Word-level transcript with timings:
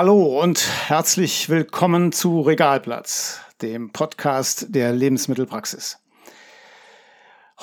Hallo 0.00 0.40
und 0.40 0.64
herzlich 0.86 1.48
willkommen 1.48 2.12
zu 2.12 2.40
Regalplatz, 2.42 3.40
dem 3.62 3.90
Podcast 3.90 4.66
der 4.68 4.92
Lebensmittelpraxis. 4.92 5.98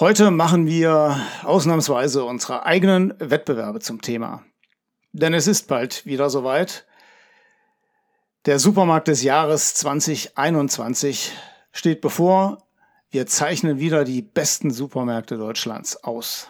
Heute 0.01 0.31
machen 0.31 0.67
wir 0.67 1.17
ausnahmsweise 1.43 2.25
unsere 2.25 2.65
eigenen 2.65 3.13
Wettbewerbe 3.19 3.79
zum 3.79 4.01
Thema. 4.01 4.43
Denn 5.13 5.33
es 5.33 5.47
ist 5.47 5.69
bald 5.69 6.05
wieder 6.05 6.29
soweit. 6.29 6.85
Der 8.45 8.59
Supermarkt 8.59 9.07
des 9.07 9.23
Jahres 9.23 9.73
2021 9.75 11.31
steht 11.71 12.01
bevor. 12.01 12.67
Wir 13.11 13.27
zeichnen 13.27 13.79
wieder 13.79 14.03
die 14.03 14.21
besten 14.21 14.71
Supermärkte 14.71 15.37
Deutschlands 15.37 16.03
aus. 16.03 16.49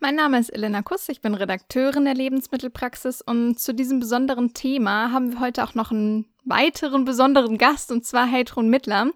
Mein 0.00 0.14
Name 0.14 0.38
ist 0.38 0.50
Elena 0.50 0.82
Kuss, 0.82 1.08
ich 1.08 1.20
bin 1.20 1.34
Redakteurin 1.34 2.04
der 2.04 2.14
Lebensmittelpraxis 2.14 3.20
und 3.20 3.58
zu 3.58 3.74
diesem 3.74 3.98
besonderen 3.98 4.54
Thema 4.54 5.10
haben 5.10 5.32
wir 5.32 5.40
heute 5.40 5.64
auch 5.64 5.74
noch 5.74 5.90
einen 5.90 6.26
weiteren 6.44 7.04
besonderen 7.04 7.58
Gast 7.58 7.90
und 7.90 8.06
zwar 8.06 8.30
Heidrun 8.30 8.68
Mittler, 8.68 9.10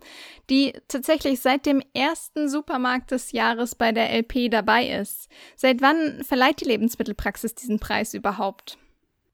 die 0.51 0.73
tatsächlich 0.89 1.41
seit 1.41 1.67
dem 1.67 1.85
ersten 1.95 2.49
Supermarkt 2.49 3.13
des 3.13 3.31
Jahres 3.31 3.77
bei 3.77 3.93
der 3.93 4.13
LP 4.13 4.51
dabei 4.51 4.89
ist. 4.89 5.29
Seit 5.55 5.83
wann 5.83 6.25
verleiht 6.25 6.61
die 6.61 6.69
Lebensmittelpraxis 6.69 7.55
diesen 7.55 7.79
Preis 7.79 8.13
überhaupt? 8.13 8.77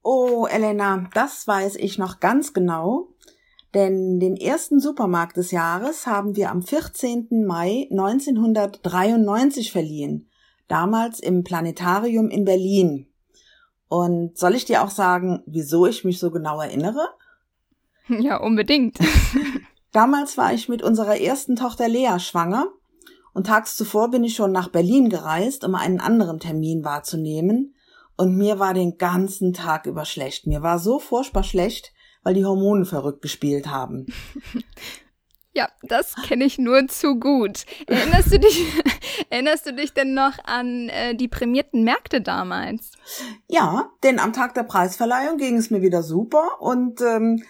Oh, 0.03 0.45
Elena, 0.45 1.09
das 1.15 1.47
weiß 1.47 1.77
ich 1.77 1.97
noch 1.97 2.19
ganz 2.19 2.53
genau. 2.53 3.07
Denn 3.73 4.19
den 4.19 4.37
ersten 4.37 4.79
Supermarkt 4.79 5.37
des 5.37 5.49
Jahres 5.49 6.05
haben 6.05 6.35
wir 6.35 6.51
am 6.51 6.61
14. 6.61 7.43
Mai 7.47 7.87
1993 7.89 9.71
verliehen 9.71 10.28
damals 10.69 11.19
im 11.19 11.43
Planetarium 11.43 12.29
in 12.29 12.45
Berlin. 12.45 13.07
Und 13.89 14.37
soll 14.37 14.55
ich 14.55 14.65
dir 14.65 14.83
auch 14.83 14.91
sagen, 14.91 15.43
wieso 15.45 15.85
ich 15.85 16.05
mich 16.05 16.19
so 16.19 16.31
genau 16.31 16.61
erinnere? 16.61 17.05
Ja, 18.07 18.37
unbedingt. 18.37 18.97
damals 19.91 20.35
war 20.35 20.51
ich 20.51 20.67
mit 20.67 20.81
unserer 20.81 21.19
ersten 21.19 21.55
Tochter 21.55 21.87
Lea 21.87 22.17
schwanger 22.17 22.65
und 23.33 23.45
tags 23.45 23.75
zuvor 23.75 24.09
bin 24.09 24.23
ich 24.23 24.35
schon 24.35 24.51
nach 24.51 24.69
Berlin 24.69 25.09
gereist, 25.09 25.63
um 25.63 25.75
einen 25.75 25.99
anderen 25.99 26.39
Termin 26.39 26.83
wahrzunehmen. 26.83 27.75
Und 28.17 28.35
mir 28.35 28.57
war 28.57 28.73
den 28.73 28.97
ganzen 28.97 29.53
Tag 29.53 29.85
über 29.85 30.05
schlecht. 30.05 30.47
Mir 30.47 30.63
war 30.63 30.79
so 30.79 30.99
furchtbar 30.99 31.43
schlecht, 31.43 31.93
weil 32.23 32.33
die 32.33 32.45
Hormone 32.45 32.85
verrückt 32.85 33.21
gespielt 33.21 33.67
haben. 33.67 34.07
Ja, 35.53 35.67
das 35.81 36.15
kenne 36.27 36.45
ich 36.45 36.59
nur 36.59 36.87
zu 36.87 37.15
gut. 37.19 37.65
Erinnerst 37.87 38.31
du 38.31 38.39
dich, 38.39 38.65
erinnerst 39.29 39.65
du 39.65 39.73
dich 39.73 39.93
denn 39.93 40.13
noch 40.13 40.37
an 40.43 40.89
äh, 40.89 41.15
die 41.15 41.27
prämierten 41.27 41.83
Märkte 41.83 42.21
damals? 42.21 42.91
Ja, 43.47 43.89
denn 44.03 44.19
am 44.19 44.31
Tag 44.31 44.53
der 44.53 44.63
Preisverleihung 44.63 45.37
ging 45.37 45.57
es 45.57 45.71
mir 45.71 45.81
wieder 45.81 46.03
super 46.03 46.61
und 46.61 47.01
ähm, 47.01 47.43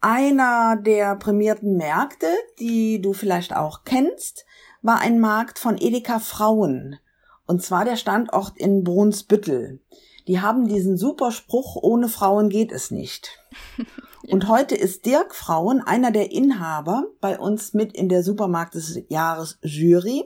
einer 0.00 0.76
der 0.76 1.16
prämierten 1.16 1.76
Märkte, 1.76 2.28
die 2.60 3.00
du 3.00 3.12
vielleicht 3.14 3.56
auch 3.56 3.82
kennst, 3.84 4.44
war 4.82 5.00
ein 5.00 5.18
Markt 5.18 5.58
von 5.58 5.76
Edeka 5.78 6.20
Frauen. 6.20 6.98
Und 7.46 7.62
zwar 7.62 7.84
der 7.84 7.96
Standort 7.96 8.58
in 8.58 8.84
Brunsbüttel. 8.84 9.80
Die 10.28 10.40
haben 10.40 10.68
diesen 10.68 10.98
super 10.98 11.32
Spruch, 11.32 11.76
ohne 11.76 12.08
Frauen 12.08 12.50
geht 12.50 12.70
es 12.70 12.90
nicht. 12.90 13.40
Und 14.30 14.46
heute 14.46 14.74
ist 14.74 15.06
Dirk 15.06 15.34
Frauen 15.34 15.80
einer 15.80 16.10
der 16.10 16.30
Inhaber 16.30 17.04
bei 17.22 17.38
uns 17.38 17.72
mit 17.72 17.94
in 17.94 18.10
der 18.10 18.22
Supermarkt 18.22 18.74
des 18.74 19.00
Jahres 19.08 19.58
Jury 19.62 20.24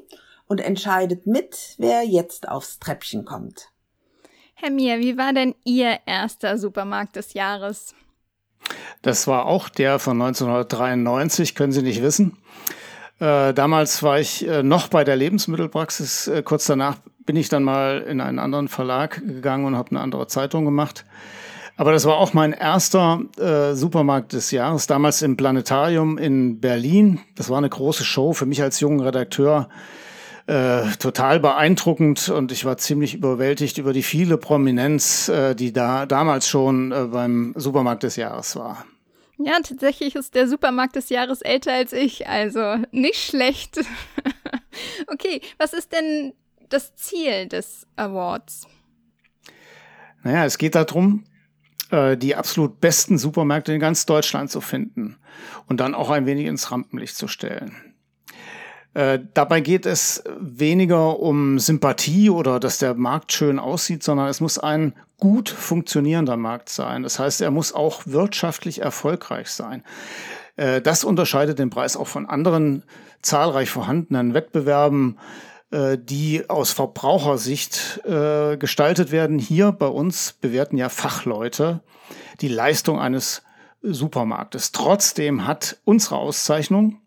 und 0.48 0.60
entscheidet 0.60 1.26
mit, 1.26 1.76
wer 1.78 2.02
jetzt 2.02 2.48
aufs 2.48 2.80
Treppchen 2.80 3.24
kommt. 3.24 3.68
Herr 4.54 4.70
Mier, 4.70 4.98
wie 4.98 5.16
war 5.16 5.32
denn 5.32 5.54
Ihr 5.64 6.00
erster 6.04 6.58
Supermarkt 6.58 7.14
des 7.14 7.34
Jahres? 7.34 7.94
Das 9.02 9.28
war 9.28 9.46
auch 9.46 9.68
der 9.68 10.00
von 10.00 10.20
1993, 10.20 11.54
können 11.54 11.72
Sie 11.72 11.82
nicht 11.82 12.02
wissen. 12.02 12.38
Äh, 13.20 13.54
damals 13.54 14.02
war 14.02 14.18
ich 14.18 14.46
äh, 14.48 14.64
noch 14.64 14.88
bei 14.88 15.04
der 15.04 15.14
Lebensmittelpraxis. 15.14 16.26
Äh, 16.26 16.42
kurz 16.42 16.66
danach 16.66 16.96
bin 17.24 17.36
ich 17.36 17.48
dann 17.48 17.62
mal 17.62 18.00
in 18.02 18.20
einen 18.20 18.40
anderen 18.40 18.66
Verlag 18.66 19.20
gegangen 19.24 19.64
und 19.64 19.76
habe 19.76 19.90
eine 19.90 20.00
andere 20.00 20.26
Zeitung 20.26 20.64
gemacht. 20.64 21.04
Aber 21.76 21.92
das 21.92 22.04
war 22.04 22.18
auch 22.18 22.32
mein 22.34 22.52
erster 22.52 23.22
äh, 23.38 23.74
Supermarkt 23.74 24.34
des 24.34 24.50
Jahres, 24.50 24.86
damals 24.86 25.22
im 25.22 25.36
Planetarium 25.36 26.18
in 26.18 26.60
Berlin. 26.60 27.20
Das 27.34 27.48
war 27.48 27.58
eine 27.58 27.68
große 27.68 28.04
Show 28.04 28.32
für 28.34 28.46
mich 28.46 28.62
als 28.62 28.80
jungen 28.80 29.00
Redakteur. 29.00 29.68
Äh, 30.46 30.90
total 30.98 31.38
beeindruckend 31.38 32.28
und 32.28 32.50
ich 32.50 32.64
war 32.64 32.76
ziemlich 32.76 33.14
überwältigt 33.14 33.78
über 33.78 33.92
die 33.92 34.02
viele 34.02 34.36
Prominenz, 34.38 35.28
äh, 35.28 35.54
die 35.54 35.72
da 35.72 36.04
damals 36.04 36.48
schon 36.48 36.90
äh, 36.90 37.04
beim 37.04 37.54
Supermarkt 37.56 38.02
des 38.02 38.16
Jahres 38.16 38.56
war. 38.56 38.84
Ja, 39.38 39.54
tatsächlich 39.62 40.16
ist 40.16 40.34
der 40.34 40.48
Supermarkt 40.48 40.96
des 40.96 41.08
Jahres 41.10 41.42
älter 41.42 41.72
als 41.72 41.92
ich, 41.92 42.28
also 42.28 42.76
nicht 42.90 43.24
schlecht. 43.24 43.80
okay, 45.06 45.40
was 45.58 45.72
ist 45.72 45.92
denn 45.92 46.34
das 46.68 46.96
Ziel 46.96 47.46
des 47.46 47.86
Awards? 47.94 48.66
Naja, 50.24 50.44
es 50.44 50.58
geht 50.58 50.74
darum, 50.74 51.24
äh, 51.92 52.16
die 52.16 52.34
absolut 52.34 52.80
besten 52.80 53.18
Supermärkte 53.18 53.72
in 53.72 53.80
ganz 53.80 54.06
Deutschland 54.06 54.50
zu 54.50 54.60
finden 54.60 55.18
und 55.66 55.78
dann 55.78 55.94
auch 55.94 56.10
ein 56.10 56.26
wenig 56.26 56.46
ins 56.46 56.70
Rampenlicht 56.72 57.16
zu 57.16 57.28
stellen. 57.28 57.76
Äh, 58.94 59.20
dabei 59.34 59.60
geht 59.60 59.86
es 59.86 60.24
weniger 60.38 61.20
um 61.20 61.58
Sympathie 61.58 62.30
oder 62.30 62.60
dass 62.60 62.78
der 62.78 62.94
Markt 62.94 63.32
schön 63.32 63.58
aussieht, 63.58 64.02
sondern 64.02 64.28
es 64.28 64.40
muss 64.40 64.58
ein 64.58 64.94
gut 65.18 65.48
funktionierender 65.48 66.36
Markt 66.36 66.68
sein. 66.68 67.02
Das 67.02 67.18
heißt, 67.18 67.40
er 67.42 67.50
muss 67.50 67.72
auch 67.72 68.02
wirtschaftlich 68.06 68.80
erfolgreich 68.80 69.48
sein. 69.48 69.84
Äh, 70.56 70.80
das 70.80 71.04
unterscheidet 71.04 71.58
den 71.58 71.70
Preis 71.70 71.96
auch 71.96 72.08
von 72.08 72.26
anderen 72.26 72.84
zahlreich 73.22 73.70
vorhandenen 73.70 74.34
Wettbewerben 74.34 75.18
die 75.98 76.48
aus 76.48 76.72
Verbrauchersicht 76.72 78.00
äh, 78.04 78.56
gestaltet 78.56 79.10
werden. 79.10 79.38
Hier 79.38 79.72
bei 79.72 79.86
uns 79.86 80.34
bewerten 80.34 80.76
ja 80.76 80.88
Fachleute 80.88 81.80
die 82.40 82.48
Leistung 82.48 83.00
eines 83.00 83.42
Supermarktes. 83.82 84.72
Trotzdem 84.72 85.46
hat 85.46 85.78
unsere 85.84 86.16
Auszeichnung 86.16 87.00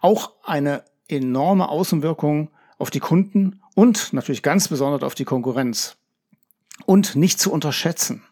auch 0.00 0.32
eine 0.44 0.84
enorme 1.08 1.68
Außenwirkung 1.68 2.50
auf 2.78 2.90
die 2.90 3.00
Kunden 3.00 3.60
und 3.74 4.12
natürlich 4.12 4.42
ganz 4.42 4.68
besonders 4.68 5.02
auf 5.02 5.14
die 5.14 5.24
Konkurrenz. 5.24 5.96
Und 6.86 7.14
nicht 7.16 7.40
zu 7.40 7.52
unterschätzen 7.52 8.22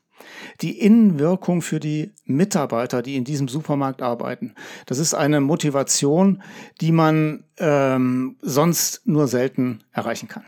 die 0.60 0.78
Innenwirkung 0.80 1.62
für 1.62 1.80
die 1.80 2.12
Mitarbeiter, 2.24 3.02
die 3.02 3.16
in 3.16 3.24
diesem 3.24 3.48
Supermarkt 3.48 4.02
arbeiten. 4.02 4.54
Das 4.86 4.98
ist 4.98 5.14
eine 5.14 5.40
Motivation, 5.40 6.42
die 6.80 6.92
man 6.92 7.44
ähm, 7.58 8.38
sonst 8.42 9.06
nur 9.06 9.26
selten 9.26 9.84
erreichen 9.92 10.28
kann. 10.28 10.44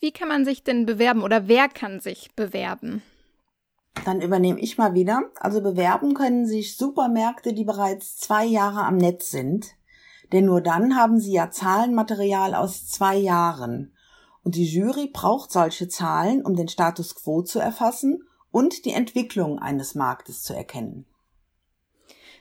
Wie 0.00 0.12
kann 0.12 0.28
man 0.28 0.44
sich 0.44 0.64
denn 0.64 0.84
bewerben 0.86 1.22
oder 1.22 1.46
wer 1.46 1.68
kann 1.68 2.00
sich 2.00 2.34
bewerben? 2.34 3.02
Dann 4.04 4.20
übernehme 4.20 4.58
ich 4.58 4.78
mal 4.78 4.94
wieder. 4.94 5.30
Also 5.38 5.60
bewerben 5.60 6.14
können 6.14 6.46
sich 6.46 6.76
Supermärkte, 6.76 7.52
die 7.52 7.64
bereits 7.64 8.16
zwei 8.16 8.44
Jahre 8.44 8.84
am 8.84 8.96
Netz 8.96 9.30
sind. 9.30 9.76
Denn 10.32 10.46
nur 10.46 10.60
dann 10.60 10.96
haben 10.96 11.20
sie 11.20 11.32
ja 11.32 11.50
Zahlenmaterial 11.50 12.54
aus 12.54 12.88
zwei 12.88 13.16
Jahren. 13.16 13.91
Und 14.44 14.56
die 14.56 14.64
Jury 14.64 15.10
braucht 15.12 15.52
solche 15.52 15.88
Zahlen, 15.88 16.44
um 16.44 16.56
den 16.56 16.68
Status 16.68 17.14
quo 17.14 17.42
zu 17.42 17.58
erfassen 17.58 18.24
und 18.50 18.84
die 18.84 18.92
Entwicklung 18.92 19.58
eines 19.58 19.94
Marktes 19.94 20.42
zu 20.42 20.54
erkennen. 20.54 21.06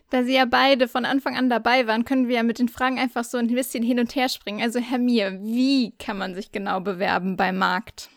Da 0.10 0.24
Sie 0.24 0.34
ja 0.34 0.46
beide 0.46 0.90
von 0.90 1.06
Anfang 1.06 1.38
an 1.38 1.50
dabei 1.50 1.88
waren, 1.88 2.04
können 2.04 2.28
wir 2.28 2.36
ja 2.36 2.44
mit 2.44 2.60
den 2.60 2.68
Fragen 2.68 3.00
einfach 3.00 3.24
so 3.24 3.38
ein 3.38 3.48
bisschen 3.48 3.82
hin 3.82 3.98
und 3.98 4.14
her 4.14 4.28
springen. 4.28 4.62
Also 4.62 4.80
Herr 4.80 4.98
Mier, 4.98 5.40
wie 5.42 5.92
kann 6.00 6.18
man 6.18 6.36
sich 6.36 6.52
genau 6.52 6.82
bewerben 6.82 7.38
beim 7.38 7.58
Markt? 7.58 8.10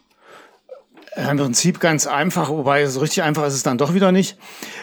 Im 1.14 1.36
Prinzip 1.36 1.78
ganz 1.78 2.08
einfach, 2.08 2.48
wobei 2.48 2.84
so 2.86 2.98
richtig 2.98 3.22
einfach 3.22 3.46
ist 3.46 3.54
es 3.54 3.62
dann 3.62 3.78
doch 3.78 3.94
wieder 3.94 4.10
nicht. 4.10 4.36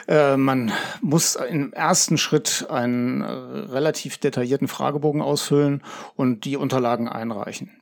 Äh, 0.08 0.38
man 0.38 0.72
muss 1.02 1.36
im 1.36 1.74
ersten 1.74 2.18
Schritt 2.18 2.68
einen 2.70 3.20
äh, 3.20 3.26
relativ 3.26 4.18
detaillierten 4.18 4.70
Fragebogen 4.70 5.22
ausfüllen 5.22 5.84
und 6.16 6.46
die 6.46 6.56
Unterlagen 6.56 7.10
einreichen. 7.10 7.81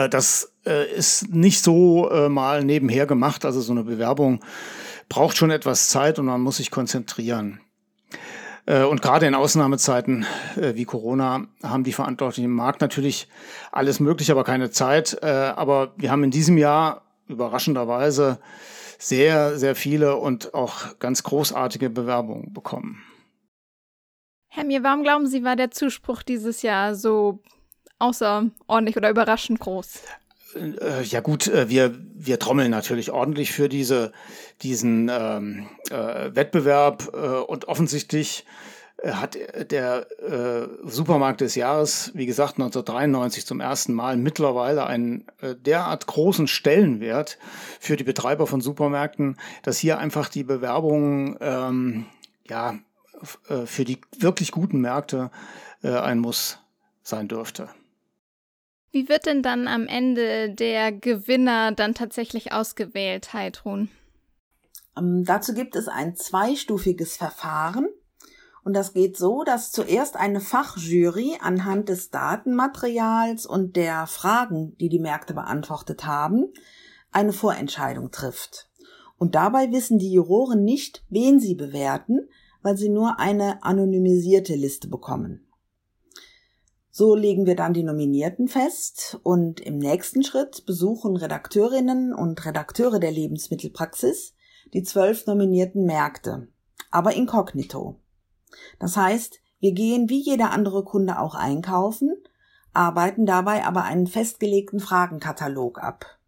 Äh, 0.00 0.08
das 0.08 0.52
äh, 0.66 0.90
ist 0.92 1.32
nicht 1.32 1.62
so 1.62 2.10
äh, 2.10 2.28
mal 2.28 2.64
nebenher 2.64 3.06
gemacht. 3.06 3.44
Also 3.44 3.60
so 3.60 3.72
eine 3.72 3.84
Bewerbung 3.84 4.40
braucht 5.08 5.36
schon 5.36 5.50
etwas 5.50 5.88
Zeit 5.88 6.18
und 6.18 6.26
man 6.26 6.40
muss 6.40 6.58
sich 6.58 6.70
konzentrieren. 6.70 7.60
Und 8.66 9.02
gerade 9.02 9.26
in 9.26 9.34
Ausnahmezeiten 9.34 10.26
wie 10.54 10.84
Corona 10.84 11.46
haben 11.64 11.82
die 11.82 11.94
Verantwortlichen 11.94 12.44
im 12.44 12.54
Markt 12.54 12.82
natürlich 12.82 13.26
alles 13.72 13.98
Mögliche, 13.98 14.30
aber 14.30 14.44
keine 14.44 14.70
Zeit. 14.70 15.24
Aber 15.24 15.92
wir 15.96 16.12
haben 16.12 16.22
in 16.22 16.30
diesem 16.30 16.56
Jahr 16.56 17.02
überraschenderweise 17.26 18.38
sehr, 18.98 19.58
sehr 19.58 19.74
viele 19.74 20.16
und 20.16 20.54
auch 20.54 20.98
ganz 21.00 21.24
großartige 21.24 21.90
Bewerbungen 21.90 22.52
bekommen. 22.52 23.02
Herr 24.46 24.64
Mir, 24.64 24.84
warum 24.84 25.02
glauben 25.02 25.26
Sie, 25.26 25.42
war 25.42 25.56
der 25.56 25.72
Zuspruch 25.72 26.22
dieses 26.22 26.62
Jahr 26.62 26.94
so 26.94 27.42
außerordentlich 28.00 28.96
oder 28.96 29.10
überraschend 29.10 29.60
groß? 29.60 30.02
äh, 30.56 31.02
ja 31.02 31.20
gut, 31.20 31.48
äh, 31.48 31.68
wir, 31.68 31.94
wir 32.14 32.38
trommeln 32.38 32.70
natürlich 32.70 33.10
ordentlich 33.10 33.52
für 33.52 33.68
diese, 33.68 34.12
diesen 34.62 35.10
ähm, 35.12 35.68
äh, 35.90 36.34
Wettbewerb 36.34 37.10
äh, 37.12 37.16
und 37.16 37.68
offensichtlich 37.68 38.44
äh, 38.98 39.12
hat 39.12 39.38
der 39.70 40.06
äh, 40.20 40.68
Supermarkt 40.84 41.40
des 41.40 41.54
Jahres, 41.54 42.10
wie 42.14 42.26
gesagt, 42.26 42.54
1993 42.54 43.46
zum 43.46 43.60
ersten 43.60 43.92
Mal 43.94 44.16
mittlerweile 44.16 44.86
einen 44.86 45.26
äh, 45.40 45.54
derart 45.54 46.06
großen 46.06 46.48
Stellenwert 46.48 47.38
für 47.78 47.96
die 47.96 48.04
Betreiber 48.04 48.46
von 48.46 48.60
Supermärkten, 48.60 49.36
dass 49.62 49.78
hier 49.78 49.98
einfach 49.98 50.28
die 50.28 50.44
Bewerbung 50.44 51.36
ähm, 51.40 52.06
ja, 52.48 52.74
für 53.66 53.84
die 53.84 54.00
wirklich 54.18 54.50
guten 54.50 54.80
Märkte 54.80 55.30
ein 55.82 56.18
Muss 56.18 56.58
sein 57.02 57.28
dürfte. 57.28 57.68
Wie 58.92 59.08
wird 59.08 59.26
denn 59.26 59.42
dann 59.42 59.68
am 59.68 59.86
Ende 59.86 60.50
der 60.50 60.90
Gewinner 60.90 61.72
dann 61.72 61.94
tatsächlich 61.94 62.52
ausgewählt, 62.52 63.32
Heidrun? 63.32 63.88
Ähm, 64.96 65.24
dazu 65.24 65.54
gibt 65.54 65.76
es 65.76 65.86
ein 65.88 66.16
zweistufiges 66.16 67.16
Verfahren. 67.16 67.88
Und 68.62 68.74
das 68.74 68.92
geht 68.92 69.16
so, 69.16 69.42
dass 69.42 69.72
zuerst 69.72 70.16
eine 70.16 70.40
Fachjury 70.40 71.38
anhand 71.40 71.88
des 71.88 72.10
Datenmaterials 72.10 73.46
und 73.46 73.74
der 73.76 74.06
Fragen, 74.06 74.76
die 74.78 74.88
die 74.88 74.98
Märkte 74.98 75.34
beantwortet 75.34 76.04
haben, 76.04 76.52
eine 77.10 77.32
Vorentscheidung 77.32 78.10
trifft. 78.10 78.68
Und 79.18 79.34
dabei 79.34 79.72
wissen 79.72 79.98
die 79.98 80.12
Juroren 80.12 80.64
nicht, 80.64 81.04
wen 81.08 81.40
sie 81.40 81.54
bewerten, 81.54 82.28
weil 82.62 82.76
sie 82.76 82.90
nur 82.90 83.18
eine 83.18 83.62
anonymisierte 83.62 84.54
Liste 84.54 84.88
bekommen. 84.88 85.46
So 86.90 87.14
legen 87.14 87.46
wir 87.46 87.54
dann 87.54 87.72
die 87.72 87.84
Nominierten 87.84 88.48
fest 88.48 89.20
und 89.22 89.60
im 89.60 89.78
nächsten 89.78 90.24
Schritt 90.24 90.66
besuchen 90.66 91.16
Redakteurinnen 91.16 92.12
und 92.12 92.44
Redakteure 92.44 92.98
der 92.98 93.12
Lebensmittelpraxis 93.12 94.34
die 94.72 94.82
zwölf 94.82 95.26
nominierten 95.26 95.84
Märkte, 95.84 96.48
aber 96.90 97.14
inkognito. 97.14 97.96
Das 98.78 98.96
heißt, 98.96 99.40
wir 99.60 99.72
gehen 99.72 100.08
wie 100.08 100.20
jeder 100.20 100.50
andere 100.50 100.84
Kunde 100.84 101.18
auch 101.18 101.34
einkaufen, 101.34 102.14
arbeiten 102.72 103.26
dabei 103.26 103.64
aber 103.64 103.84
einen 103.84 104.06
festgelegten 104.06 104.80
Fragenkatalog 104.80 105.82
ab. 105.82 106.18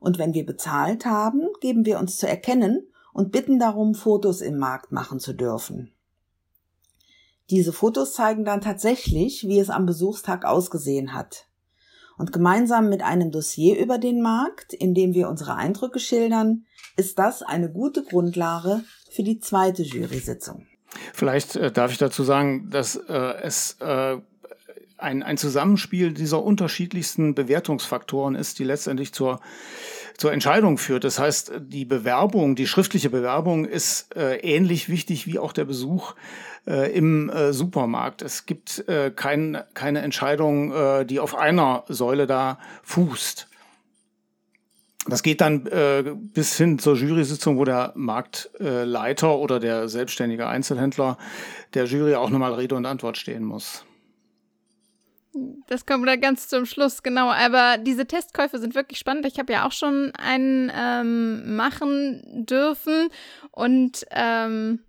Und 0.00 0.18
wenn 0.18 0.34
wir 0.34 0.44
bezahlt 0.44 1.06
haben, 1.06 1.48
geben 1.60 1.86
wir 1.86 1.98
uns 1.98 2.18
zu 2.18 2.28
erkennen 2.28 2.86
und 3.12 3.32
bitten 3.32 3.58
darum, 3.58 3.94
Fotos 3.94 4.40
im 4.40 4.58
Markt 4.58 4.92
machen 4.92 5.20
zu 5.20 5.32
dürfen. 5.32 5.92
Diese 7.50 7.72
Fotos 7.72 8.14
zeigen 8.14 8.44
dann 8.44 8.60
tatsächlich, 8.60 9.44
wie 9.46 9.58
es 9.58 9.70
am 9.70 9.86
Besuchstag 9.86 10.44
ausgesehen 10.44 11.14
hat. 11.14 11.46
Und 12.18 12.32
gemeinsam 12.32 12.88
mit 12.88 13.02
einem 13.02 13.30
Dossier 13.30 13.78
über 13.78 13.98
den 13.98 14.22
Markt, 14.22 14.74
in 14.74 14.94
dem 14.94 15.14
wir 15.14 15.28
unsere 15.28 15.54
Eindrücke 15.54 15.98
schildern, 15.98 16.66
ist 16.96 17.18
das 17.18 17.42
eine 17.42 17.70
gute 17.70 18.04
Grundlage 18.04 18.84
für 19.10 19.22
die 19.22 19.40
zweite 19.40 19.82
Jury-Sitzung. 19.82 20.66
Vielleicht 21.14 21.56
äh, 21.56 21.72
darf 21.72 21.90
ich 21.90 21.98
dazu 21.98 22.22
sagen, 22.22 22.70
dass 22.70 22.96
äh, 22.96 23.34
es 23.42 23.76
äh, 23.80 24.18
ein, 24.98 25.22
ein 25.22 25.36
Zusammenspiel 25.36 26.12
dieser 26.12 26.42
unterschiedlichsten 26.42 27.34
Bewertungsfaktoren 27.34 28.34
ist, 28.34 28.58
die 28.58 28.64
letztendlich 28.64 29.12
zur 29.12 29.40
zur 30.16 30.32
Entscheidung 30.32 30.78
führt. 30.78 31.04
Das 31.04 31.18
heißt, 31.18 31.52
die 31.60 31.84
Bewerbung, 31.84 32.54
die 32.54 32.66
schriftliche 32.66 33.10
Bewerbung 33.10 33.64
ist 33.64 34.14
äh, 34.16 34.36
ähnlich 34.38 34.88
wichtig 34.88 35.26
wie 35.26 35.38
auch 35.38 35.52
der 35.52 35.64
Besuch 35.64 36.14
äh, 36.66 36.92
im 36.96 37.30
äh, 37.30 37.52
Supermarkt. 37.52 38.22
Es 38.22 38.46
gibt 38.46 38.86
äh, 38.88 39.10
kein, 39.10 39.58
keine 39.74 40.00
Entscheidung, 40.00 40.72
äh, 40.72 41.04
die 41.04 41.20
auf 41.20 41.34
einer 41.34 41.84
Säule 41.88 42.26
da 42.26 42.58
fußt. 42.82 43.48
Das 45.06 45.24
geht 45.24 45.40
dann 45.40 45.66
äh, 45.66 46.04
bis 46.14 46.56
hin 46.56 46.78
zur 46.78 46.94
Jury-Sitzung, 46.94 47.58
wo 47.58 47.64
der 47.64 47.92
Marktleiter 47.96 49.36
oder 49.36 49.58
der 49.58 49.88
selbstständige 49.88 50.46
Einzelhändler 50.46 51.18
der 51.74 51.86
Jury 51.86 52.14
auch 52.14 52.30
nochmal 52.30 52.54
Rede 52.54 52.76
und 52.76 52.86
Antwort 52.86 53.16
stehen 53.16 53.42
muss. 53.42 53.84
Das 55.66 55.86
kommt 55.86 56.06
da 56.06 56.16
ganz 56.16 56.48
zum 56.48 56.66
Schluss, 56.66 57.02
genau. 57.02 57.30
Aber 57.30 57.78
diese 57.78 58.06
Testkäufe 58.06 58.58
sind 58.58 58.74
wirklich 58.74 58.98
spannend. 58.98 59.26
Ich 59.26 59.38
habe 59.38 59.52
ja 59.52 59.66
auch 59.66 59.72
schon 59.72 60.12
einen 60.16 60.70
ähm, 60.74 61.56
machen 61.56 62.22
dürfen 62.46 63.08
und 63.50 64.04
ähm, 64.10 64.80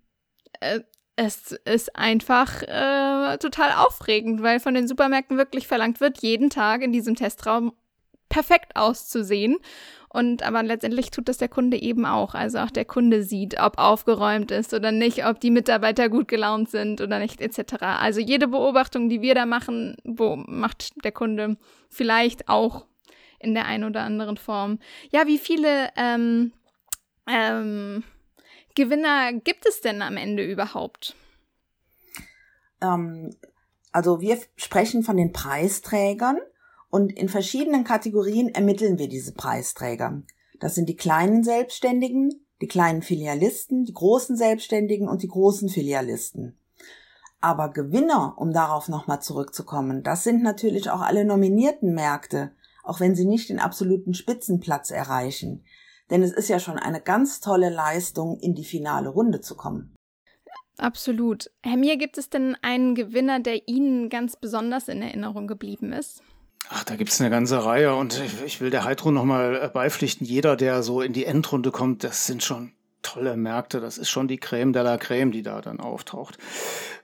äh, 0.60 0.80
es 1.16 1.52
ist 1.64 1.94
einfach 1.94 2.62
äh, 2.62 3.38
total 3.38 3.72
aufregend, 3.76 4.42
weil 4.42 4.58
von 4.58 4.74
den 4.74 4.88
Supermärkten 4.88 5.38
wirklich 5.38 5.68
verlangt 5.68 6.00
wird, 6.00 6.22
jeden 6.22 6.50
Tag 6.50 6.82
in 6.82 6.92
diesem 6.92 7.14
Testraum 7.14 7.72
perfekt 8.28 8.74
auszusehen. 8.74 9.58
Und 10.14 10.44
aber 10.44 10.62
letztendlich 10.62 11.10
tut 11.10 11.28
das 11.28 11.38
der 11.38 11.48
Kunde 11.48 11.76
eben 11.76 12.06
auch. 12.06 12.34
Also 12.34 12.58
auch 12.58 12.70
der 12.70 12.84
Kunde 12.84 13.24
sieht, 13.24 13.60
ob 13.60 13.78
aufgeräumt 13.78 14.52
ist 14.52 14.72
oder 14.72 14.92
nicht, 14.92 15.26
ob 15.26 15.40
die 15.40 15.50
Mitarbeiter 15.50 16.08
gut 16.08 16.28
gelaunt 16.28 16.70
sind 16.70 17.00
oder 17.00 17.18
nicht, 17.18 17.40
etc. 17.40 17.82
Also 17.82 18.20
jede 18.20 18.46
Beobachtung, 18.46 19.08
die 19.08 19.22
wir 19.22 19.34
da 19.34 19.44
machen, 19.44 19.96
macht 20.04 21.04
der 21.04 21.10
Kunde 21.10 21.56
vielleicht 21.88 22.48
auch 22.48 22.86
in 23.40 23.54
der 23.54 23.66
einen 23.66 23.82
oder 23.82 24.02
anderen 24.02 24.36
Form. 24.36 24.78
Ja, 25.10 25.26
wie 25.26 25.38
viele 25.38 25.88
ähm, 25.96 26.52
ähm, 27.26 28.04
Gewinner 28.76 29.32
gibt 29.32 29.66
es 29.66 29.80
denn 29.80 30.00
am 30.00 30.16
Ende 30.16 30.44
überhaupt? 30.44 31.16
Ähm, 32.80 33.34
also 33.90 34.20
wir 34.20 34.38
sprechen 34.54 35.02
von 35.02 35.16
den 35.16 35.32
Preisträgern 35.32 36.38
und 36.94 37.12
in 37.12 37.28
verschiedenen 37.28 37.82
Kategorien 37.82 38.50
ermitteln 38.50 39.00
wir 39.00 39.08
diese 39.08 39.32
Preisträger. 39.32 40.22
Das 40.60 40.76
sind 40.76 40.88
die 40.88 40.94
kleinen 40.94 41.42
Selbstständigen, 41.42 42.46
die 42.62 42.68
kleinen 42.68 43.02
Filialisten, 43.02 43.84
die 43.84 43.92
großen 43.92 44.36
Selbstständigen 44.36 45.08
und 45.08 45.24
die 45.24 45.28
großen 45.28 45.68
Filialisten. 45.68 46.56
Aber 47.40 47.70
Gewinner, 47.70 48.34
um 48.36 48.52
darauf 48.52 48.88
nochmal 48.88 49.20
zurückzukommen, 49.20 50.04
das 50.04 50.22
sind 50.22 50.44
natürlich 50.44 50.88
auch 50.88 51.00
alle 51.00 51.24
nominierten 51.24 51.94
Märkte, 51.94 52.52
auch 52.84 53.00
wenn 53.00 53.16
sie 53.16 53.26
nicht 53.26 53.48
den 53.48 53.58
absoluten 53.58 54.14
Spitzenplatz 54.14 54.92
erreichen. 54.92 55.64
Denn 56.10 56.22
es 56.22 56.30
ist 56.30 56.46
ja 56.46 56.60
schon 56.60 56.78
eine 56.78 57.00
ganz 57.00 57.40
tolle 57.40 57.70
Leistung, 57.70 58.38
in 58.38 58.54
die 58.54 58.64
finale 58.64 59.08
Runde 59.08 59.40
zu 59.40 59.56
kommen. 59.56 59.96
Absolut. 60.76 61.50
Herr 61.64 61.76
Mir, 61.76 61.96
gibt 61.96 62.18
es 62.18 62.30
denn 62.30 62.56
einen 62.62 62.94
Gewinner, 62.94 63.40
der 63.40 63.66
Ihnen 63.66 64.10
ganz 64.10 64.36
besonders 64.36 64.86
in 64.86 65.02
Erinnerung 65.02 65.48
geblieben 65.48 65.92
ist? 65.92 66.22
Ach, 66.70 66.84
da 66.84 66.96
gibt's 66.96 67.20
eine 67.20 67.30
ganze 67.30 67.64
Reihe 67.64 67.94
und 67.94 68.20
ich, 68.24 68.42
ich 68.44 68.60
will 68.60 68.70
der 68.70 68.84
Heidrun 68.84 69.14
nochmal 69.14 69.60
äh, 69.62 69.68
beipflichten. 69.68 70.26
Jeder, 70.26 70.56
der 70.56 70.82
so 70.82 71.02
in 71.02 71.12
die 71.12 71.26
Endrunde 71.26 71.70
kommt, 71.70 72.04
das 72.04 72.26
sind 72.26 72.42
schon 72.42 72.72
tolle 73.04 73.36
Märkte. 73.36 73.80
Das 73.80 73.98
ist 73.98 74.10
schon 74.10 74.26
die 74.26 74.38
Creme 74.38 74.72
de 74.72 74.82
la 74.82 74.96
Creme, 74.96 75.30
die 75.30 75.42
da 75.42 75.60
dann 75.60 75.78
auftaucht. 75.78 76.38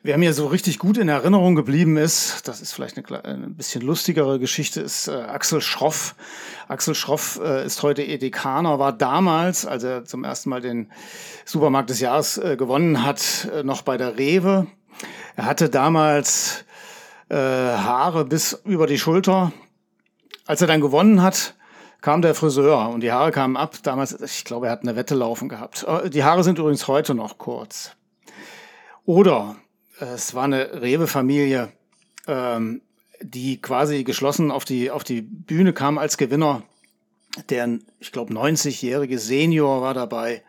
Wer 0.02 0.18
mir 0.18 0.32
so 0.32 0.46
richtig 0.46 0.78
gut 0.78 0.96
in 0.96 1.08
Erinnerung 1.08 1.54
geblieben 1.54 1.96
ist, 1.98 2.48
das 2.48 2.60
ist 2.60 2.72
vielleicht 2.72 2.96
eine, 2.96 3.24
ein 3.24 3.54
bisschen 3.54 3.82
lustigere 3.82 4.38
Geschichte, 4.38 4.80
ist 4.80 5.08
äh, 5.08 5.12
Axel 5.12 5.60
Schroff. 5.60 6.14
Axel 6.68 6.94
Schroff 6.94 7.38
äh, 7.42 7.64
ist 7.64 7.82
heute 7.82 8.02
Edekaner, 8.02 8.78
war 8.78 8.92
damals, 8.92 9.66
als 9.66 9.84
er 9.84 10.04
zum 10.06 10.24
ersten 10.24 10.48
Mal 10.48 10.62
den 10.62 10.90
Supermarkt 11.44 11.90
des 11.90 12.00
Jahres 12.00 12.38
äh, 12.38 12.56
gewonnen 12.56 13.04
hat, 13.04 13.48
äh, 13.54 13.62
noch 13.62 13.82
bei 13.82 13.98
der 13.98 14.18
Rewe. 14.18 14.66
Er 15.36 15.44
hatte 15.44 15.68
damals 15.68 16.64
äh, 17.30 17.34
Haare 17.34 18.25
bis 18.25 18.60
über 18.64 18.87
die 18.87 18.99
Schulter. 18.99 19.52
Als 20.46 20.60
er 20.60 20.66
dann 20.66 20.80
gewonnen 20.80 21.22
hat, 21.22 21.54
kam 22.00 22.22
der 22.22 22.34
Friseur 22.34 22.90
und 22.90 23.02
die 23.02 23.12
Haare 23.12 23.30
kamen 23.30 23.56
ab. 23.56 23.76
Damals, 23.82 24.20
ich 24.20 24.44
glaube, 24.44 24.66
er 24.66 24.72
hat 24.72 24.82
eine 24.82 24.96
Wette 24.96 25.14
laufen 25.14 25.49
gehabt. 25.49 25.84
Äh, 25.84 26.10
die 26.10 26.25
Haare 26.25 26.44
sind 26.44 26.58
übrigens 26.58 26.88
heute 26.88 27.14
noch 27.14 27.38
kurz. 27.38 27.92
Oder 29.04 29.56
äh, 30.00 30.06
es 30.06 30.34
war 30.34 30.44
eine 30.44 30.82
Rewe-Familie, 30.82 31.72
ähm, 32.26 32.82
die 33.22 33.60
quasi 33.60 34.02
geschlossen 34.02 34.50
auf 34.50 34.64
die, 34.64 34.90
auf 34.90 35.04
die 35.04 35.22
Bühne 35.22 35.72
kam 35.72 35.99
als 35.99 36.16
Gewinner. 36.16 36.62
Der, 37.49 37.78
ich 38.00 38.10
glaube, 38.10 38.34
90-jährige 38.34 39.20
Senior 39.20 39.82
war 39.82 39.94
dabei, 39.94 40.42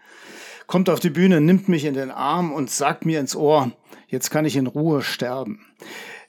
kommt 0.65 0.89
auf 0.89 1.00
die 1.00 1.11
Bühne, 1.11 1.41
nimmt 1.41 1.69
mich 1.69 1.85
in 1.85 1.93
den 1.93 2.09
Arm 2.09 2.51
und 2.51 2.71
sagt 2.71 3.05
mir 3.05 3.19
ins 3.19 3.35
Ohr, 3.35 3.71
jetzt 4.07 4.31
kann 4.31 4.45
ich 4.45 4.55
in 4.55 4.65
Ruhe 4.65 5.03
sterben. 5.03 5.63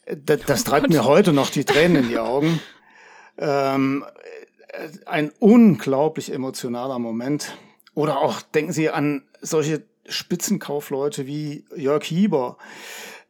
Das, 0.07 0.41
das 0.47 0.65
treibt 0.65 0.89
mir 0.89 1.05
heute 1.05 1.33
noch 1.33 1.51
die 1.51 1.65
Tränen 1.65 2.05
in 2.05 2.09
die 2.09 2.19
Augen. 2.19 2.61
Ähm, 3.39 4.05
ein 5.07 5.31
unglaublich 5.39 6.33
emotionaler 6.33 6.99
Moment. 6.99 7.57
Oder 7.95 8.19
auch 8.19 8.43
denken 8.43 8.73
Sie 8.73 8.91
an 8.91 9.23
solche 9.41 9.85
Spitzenkaufleute 10.09 11.27
wie 11.27 11.65
Jörg 11.77 12.05
Hieber. 12.05 12.57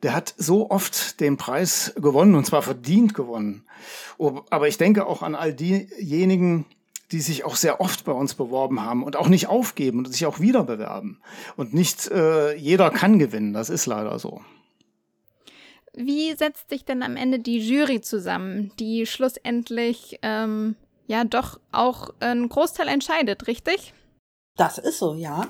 Der 0.03 0.15
hat 0.15 0.35
so 0.37 0.71
oft 0.71 1.21
den 1.21 1.37
Preis 1.37 1.93
gewonnen 1.97 2.35
und 2.35 2.47
zwar 2.47 2.63
verdient 2.63 3.15
gewonnen. 3.15 3.65
Aber 4.19 4.67
ich 4.67 4.79
denke 4.79 5.07
auch 5.07 5.23
an 5.23 5.35
all 5.35 5.53
diejenigen, 5.53 6.65
die 7.13 7.21
sich 7.21 7.45
auch 7.45 7.57
sehr 7.57 7.81
oft 7.81 8.05
bei 8.05 8.13
uns 8.13 8.35
beworben 8.35 8.83
haben 8.83 9.05
und 9.05 9.17
auch 9.17 9.29
nicht 9.29 9.47
aufgeben 9.47 9.99
und 9.99 10.11
sich 10.11 10.25
auch 10.25 10.41
wieder 10.41 10.65
bewerben. 10.65 11.21
Und 11.57 11.75
nicht 11.75 12.11
äh, 12.11 12.55
jeder 12.57 12.91
kann 12.91 13.19
gewinnen, 13.19 13.53
das 13.53 13.69
ist 13.69 13.85
leider 13.85 14.19
so. 14.19 14.41
Wie 15.95 16.35
setzt 16.35 16.71
sich 16.71 16.85
denn 16.85 17.03
am 17.03 17.17
Ende 17.17 17.39
die 17.39 17.59
Jury 17.59 18.01
zusammen, 18.01 18.73
die 18.79 19.05
schlussendlich 19.07 20.19
ähm, 20.23 20.77
ja 21.07 21.25
doch 21.25 21.61
auch 21.71 22.11
ein 22.21 22.49
Großteil 22.49 22.89
entscheidet, 22.89 23.47
richtig? 23.47 23.93
Das 24.57 24.79
ist 24.79 24.99
so, 24.99 25.15
ja. 25.15 25.47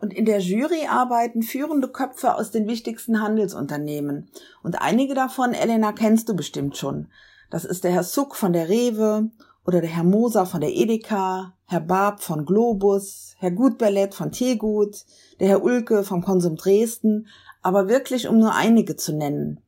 Und 0.00 0.12
in 0.12 0.26
der 0.26 0.40
Jury 0.40 0.86
arbeiten 0.86 1.42
führende 1.42 1.88
Köpfe 1.88 2.34
aus 2.34 2.50
den 2.50 2.66
wichtigsten 2.66 3.22
Handelsunternehmen. 3.22 4.30
Und 4.62 4.80
einige 4.80 5.14
davon, 5.14 5.54
Elena, 5.54 5.92
kennst 5.92 6.28
du 6.28 6.36
bestimmt 6.36 6.76
schon. 6.76 7.08
Das 7.50 7.64
ist 7.64 7.84
der 7.84 7.92
Herr 7.92 8.02
Suck 8.02 8.36
von 8.36 8.52
der 8.52 8.68
Rewe 8.68 9.30
oder 9.64 9.80
der 9.80 9.90
Herr 9.90 10.04
Moser 10.04 10.44
von 10.44 10.60
der 10.60 10.74
Edeka, 10.74 11.54
Herr 11.64 11.80
Barb 11.80 12.22
von 12.22 12.44
Globus, 12.44 13.34
Herr 13.38 13.50
Gutballett 13.50 14.14
von 14.14 14.30
Teegut, 14.30 15.04
der 15.40 15.48
Herr 15.48 15.62
Ulke 15.62 16.04
vom 16.04 16.22
Konsum 16.22 16.56
Dresden, 16.56 17.28
aber 17.62 17.88
wirklich 17.88 18.28
um 18.28 18.38
nur 18.38 18.54
einige 18.54 18.96
zu 18.96 19.16
nennen. 19.16 19.62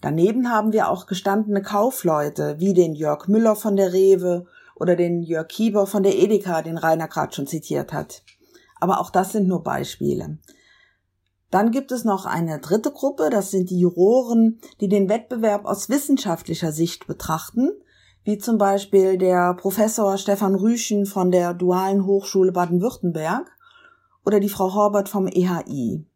Daneben 0.00 0.50
haben 0.50 0.72
wir 0.72 0.88
auch 0.88 1.06
gestandene 1.06 1.62
Kaufleute 1.62 2.56
wie 2.58 2.72
den 2.72 2.94
Jörg 2.94 3.28
Müller 3.28 3.54
von 3.54 3.76
der 3.76 3.92
Rewe 3.92 4.46
oder 4.74 4.96
den 4.96 5.22
Jörg 5.22 5.48
Kieber 5.48 5.86
von 5.86 6.02
der 6.02 6.16
Edeka, 6.16 6.62
den 6.62 6.78
Rainer 6.78 7.08
gerade 7.08 7.34
schon 7.34 7.46
zitiert 7.46 7.92
hat. 7.92 8.22
Aber 8.80 9.00
auch 9.00 9.10
das 9.10 9.32
sind 9.32 9.46
nur 9.46 9.62
Beispiele. 9.62 10.38
Dann 11.50 11.70
gibt 11.70 11.92
es 11.92 12.04
noch 12.04 12.26
eine 12.26 12.60
dritte 12.60 12.92
Gruppe, 12.92 13.28
das 13.28 13.50
sind 13.50 13.70
die 13.70 13.80
Juroren, 13.80 14.60
die 14.80 14.88
den 14.88 15.08
Wettbewerb 15.08 15.66
aus 15.66 15.88
wissenschaftlicher 15.88 16.72
Sicht 16.72 17.06
betrachten, 17.06 17.70
wie 18.24 18.38
zum 18.38 18.56
Beispiel 18.56 19.18
der 19.18 19.54
Professor 19.54 20.16
Stefan 20.16 20.54
Rüschen 20.54 21.06
von 21.06 21.30
der 21.30 21.52
Dualen 21.52 22.06
Hochschule 22.06 22.52
Baden-Württemberg 22.52 23.50
oder 24.24 24.40
die 24.40 24.48
Frau 24.48 24.72
Horbert 24.74 25.08
vom 25.08 25.26
EHI. 25.26 26.06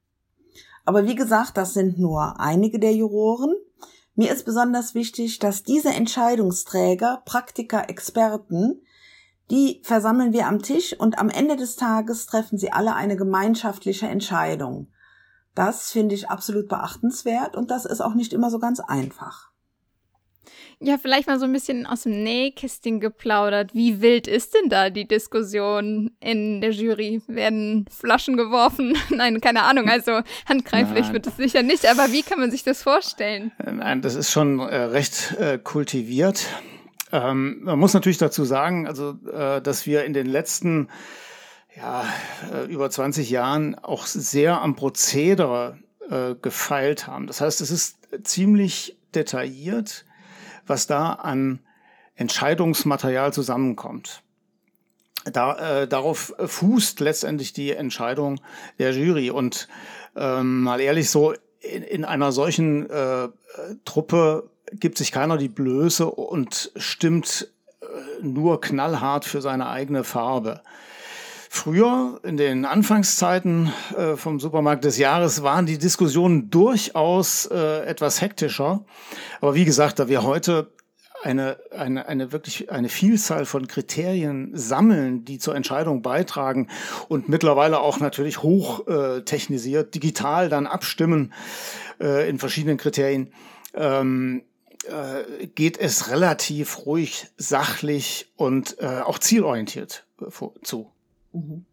Aber 0.84 1.06
wie 1.06 1.14
gesagt, 1.14 1.56
das 1.56 1.74
sind 1.74 1.98
nur 1.98 2.38
einige 2.38 2.78
der 2.78 2.94
Juroren. 2.94 3.54
Mir 4.14 4.32
ist 4.32 4.44
besonders 4.44 4.94
wichtig, 4.94 5.40
dass 5.40 5.64
diese 5.64 5.90
Entscheidungsträger, 5.90 7.22
Praktiker, 7.24 7.88
Experten, 7.88 8.82
die 9.50 9.80
versammeln 9.82 10.32
wir 10.32 10.46
am 10.46 10.62
Tisch 10.62 10.98
und 10.98 11.18
am 11.18 11.28
Ende 11.28 11.56
des 11.56 11.76
Tages 11.76 12.26
treffen 12.26 12.56
sie 12.56 12.72
alle 12.72 12.94
eine 12.94 13.16
gemeinschaftliche 13.16 14.06
Entscheidung. 14.06 14.88
Das 15.54 15.90
finde 15.90 16.14
ich 16.14 16.30
absolut 16.30 16.68
beachtenswert 16.68 17.56
und 17.56 17.70
das 17.70 17.84
ist 17.84 18.00
auch 18.00 18.14
nicht 18.14 18.32
immer 18.32 18.50
so 18.50 18.58
ganz 18.58 18.80
einfach. 18.80 19.53
Ja, 20.80 20.98
vielleicht 20.98 21.26
mal 21.26 21.38
so 21.38 21.44
ein 21.44 21.52
bisschen 21.52 21.86
aus 21.86 22.02
dem 22.02 22.22
Nähkästchen 22.22 23.00
geplaudert. 23.00 23.74
Wie 23.74 24.00
wild 24.00 24.26
ist 24.26 24.54
denn 24.54 24.68
da 24.68 24.90
die 24.90 25.06
Diskussion 25.06 26.10
in 26.20 26.60
der 26.60 26.70
Jury? 26.70 27.22
Werden 27.26 27.86
Flaschen 27.90 28.36
geworfen? 28.36 28.96
Nein, 29.10 29.40
keine 29.40 29.62
Ahnung. 29.62 29.88
Also 29.88 30.20
handgreiflich 30.48 31.04
Nein. 31.04 31.12
wird 31.14 31.26
es 31.26 31.36
sicher 31.36 31.62
nicht. 31.62 31.86
Aber 31.86 32.12
wie 32.12 32.22
kann 32.22 32.38
man 32.38 32.50
sich 32.50 32.62
das 32.62 32.82
vorstellen? 32.82 33.52
Nein, 33.64 34.02
das 34.02 34.14
ist 34.14 34.30
schon 34.30 34.60
äh, 34.60 34.76
recht 34.76 35.36
äh, 35.38 35.58
kultiviert. 35.58 36.46
Ähm, 37.12 37.60
man 37.62 37.78
muss 37.78 37.94
natürlich 37.94 38.18
dazu 38.18 38.44
sagen, 38.44 38.86
also, 38.86 39.16
äh, 39.32 39.62
dass 39.62 39.86
wir 39.86 40.04
in 40.04 40.12
den 40.12 40.26
letzten 40.26 40.88
ja, 41.76 42.04
äh, 42.52 42.64
über 42.66 42.90
20 42.90 43.30
Jahren 43.30 43.74
auch 43.76 44.06
sehr 44.06 44.60
am 44.60 44.76
Prozedere 44.76 45.78
äh, 46.10 46.34
gefeilt 46.40 47.06
haben. 47.06 47.26
Das 47.26 47.40
heißt, 47.40 47.60
es 47.60 47.70
ist 47.70 47.98
ziemlich 48.22 48.96
detailliert 49.14 50.04
was 50.66 50.86
da 50.86 51.12
an 51.12 51.60
Entscheidungsmaterial 52.14 53.32
zusammenkommt. 53.32 54.22
Da, 55.24 55.82
äh, 55.82 55.88
darauf 55.88 56.34
fußt 56.38 57.00
letztendlich 57.00 57.52
die 57.52 57.72
Entscheidung 57.72 58.40
der 58.78 58.92
Jury. 58.92 59.30
Und 59.30 59.68
ähm, 60.16 60.62
mal 60.62 60.80
ehrlich, 60.80 61.10
so 61.10 61.34
in, 61.60 61.82
in 61.82 62.04
einer 62.04 62.30
solchen 62.30 62.88
äh, 62.90 63.28
Truppe 63.84 64.50
gibt 64.72 64.98
sich 64.98 65.12
keiner 65.12 65.38
die 65.38 65.48
Blöße 65.48 66.06
und 66.06 66.72
stimmt 66.76 67.48
äh, 67.80 67.86
nur 68.22 68.60
knallhart 68.60 69.24
für 69.24 69.40
seine 69.40 69.68
eigene 69.68 70.04
Farbe. 70.04 70.62
Früher, 71.54 72.18
in 72.24 72.36
den 72.36 72.64
Anfangszeiten 72.64 73.72
äh, 73.96 74.16
vom 74.16 74.40
Supermarkt 74.40 74.84
des 74.84 74.98
Jahres, 74.98 75.44
waren 75.44 75.66
die 75.66 75.78
Diskussionen 75.78 76.50
durchaus 76.50 77.46
äh, 77.46 77.86
etwas 77.86 78.20
hektischer. 78.20 78.84
Aber 79.40 79.54
wie 79.54 79.64
gesagt, 79.64 80.00
da 80.00 80.08
wir 80.08 80.24
heute 80.24 80.72
eine, 81.22 81.56
eine, 81.70 82.08
eine 82.08 82.32
wirklich 82.32 82.72
eine 82.72 82.88
Vielzahl 82.88 83.46
von 83.46 83.68
Kriterien 83.68 84.50
sammeln, 84.52 85.24
die 85.24 85.38
zur 85.38 85.54
Entscheidung 85.54 86.02
beitragen 86.02 86.68
und 87.08 87.28
mittlerweile 87.28 87.78
auch 87.78 88.00
natürlich 88.00 88.42
hoch 88.42 88.88
äh, 88.88 89.22
technisiert, 89.22 89.94
digital 89.94 90.48
dann 90.48 90.66
abstimmen 90.66 91.32
äh, 92.00 92.28
in 92.28 92.40
verschiedenen 92.40 92.78
Kriterien, 92.78 93.32
ähm, 93.74 94.42
äh, 94.88 95.46
geht 95.46 95.78
es 95.78 96.10
relativ 96.10 96.84
ruhig, 96.84 97.28
sachlich 97.36 98.32
und 98.34 98.76
äh, 98.80 99.02
auch 99.02 99.20
zielorientiert 99.20 100.04
äh, 100.20 100.30
zu. 100.64 100.90
Mhm. 101.34 101.66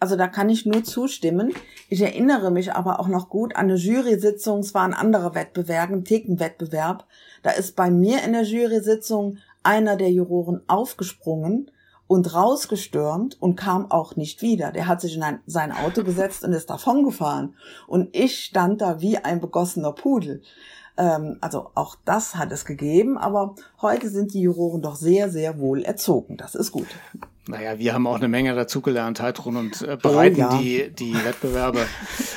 Also 0.00 0.16
da 0.16 0.26
kann 0.26 0.50
ich 0.50 0.66
nur 0.66 0.82
zustimmen. 0.82 1.54
Ich 1.88 2.00
erinnere 2.00 2.50
mich 2.50 2.72
aber 2.72 2.98
auch 2.98 3.06
noch 3.06 3.28
gut 3.28 3.54
an 3.54 3.66
eine 3.66 3.76
Jury-Sitzung. 3.76 4.58
Es 4.58 4.74
war 4.74 4.82
ein 4.82 4.94
anderer 4.94 5.36
Wettbewerb, 5.36 5.90
ein 5.90 6.04
Thekenwettbewerb. 6.04 7.06
Da 7.44 7.50
ist 7.50 7.76
bei 7.76 7.88
mir 7.88 8.24
in 8.24 8.32
der 8.32 8.42
Jury-Sitzung 8.42 9.38
einer 9.62 9.94
der 9.94 10.10
Juroren 10.10 10.62
aufgesprungen 10.66 11.70
und 12.08 12.34
rausgestürmt 12.34 13.40
und 13.40 13.54
kam 13.54 13.92
auch 13.92 14.16
nicht 14.16 14.42
wieder. 14.42 14.72
Der 14.72 14.88
hat 14.88 15.00
sich 15.00 15.14
in 15.14 15.22
ein, 15.22 15.40
sein 15.46 15.70
Auto 15.70 16.02
gesetzt 16.02 16.42
und 16.42 16.52
ist 16.52 16.68
davongefahren. 16.68 17.54
Und 17.86 18.08
ich 18.16 18.44
stand 18.44 18.80
da 18.80 19.00
wie 19.00 19.18
ein 19.18 19.40
begossener 19.40 19.92
Pudel. 19.92 20.42
Ähm, 20.96 21.38
also 21.40 21.70
auch 21.76 21.96
das 22.04 22.34
hat 22.34 22.50
es 22.50 22.64
gegeben, 22.64 23.16
aber 23.16 23.54
heute 23.80 24.08
sind 24.08 24.34
die 24.34 24.42
Juroren 24.42 24.82
doch 24.82 24.96
sehr, 24.96 25.30
sehr 25.30 25.60
wohl 25.60 25.82
erzogen. 25.82 26.36
Das 26.36 26.56
ist 26.56 26.72
gut. 26.72 26.88
Naja, 27.48 27.76
wir 27.76 27.92
haben 27.92 28.06
auch 28.06 28.16
eine 28.16 28.28
Menge 28.28 28.54
dazugelernt, 28.54 29.20
Heidrun, 29.20 29.56
und 29.56 29.82
äh, 29.82 29.98
bereiten 30.00 30.36
oh, 30.36 30.38
ja. 30.38 30.58
die, 30.58 30.90
die 30.90 31.12
Wettbewerbe 31.12 31.86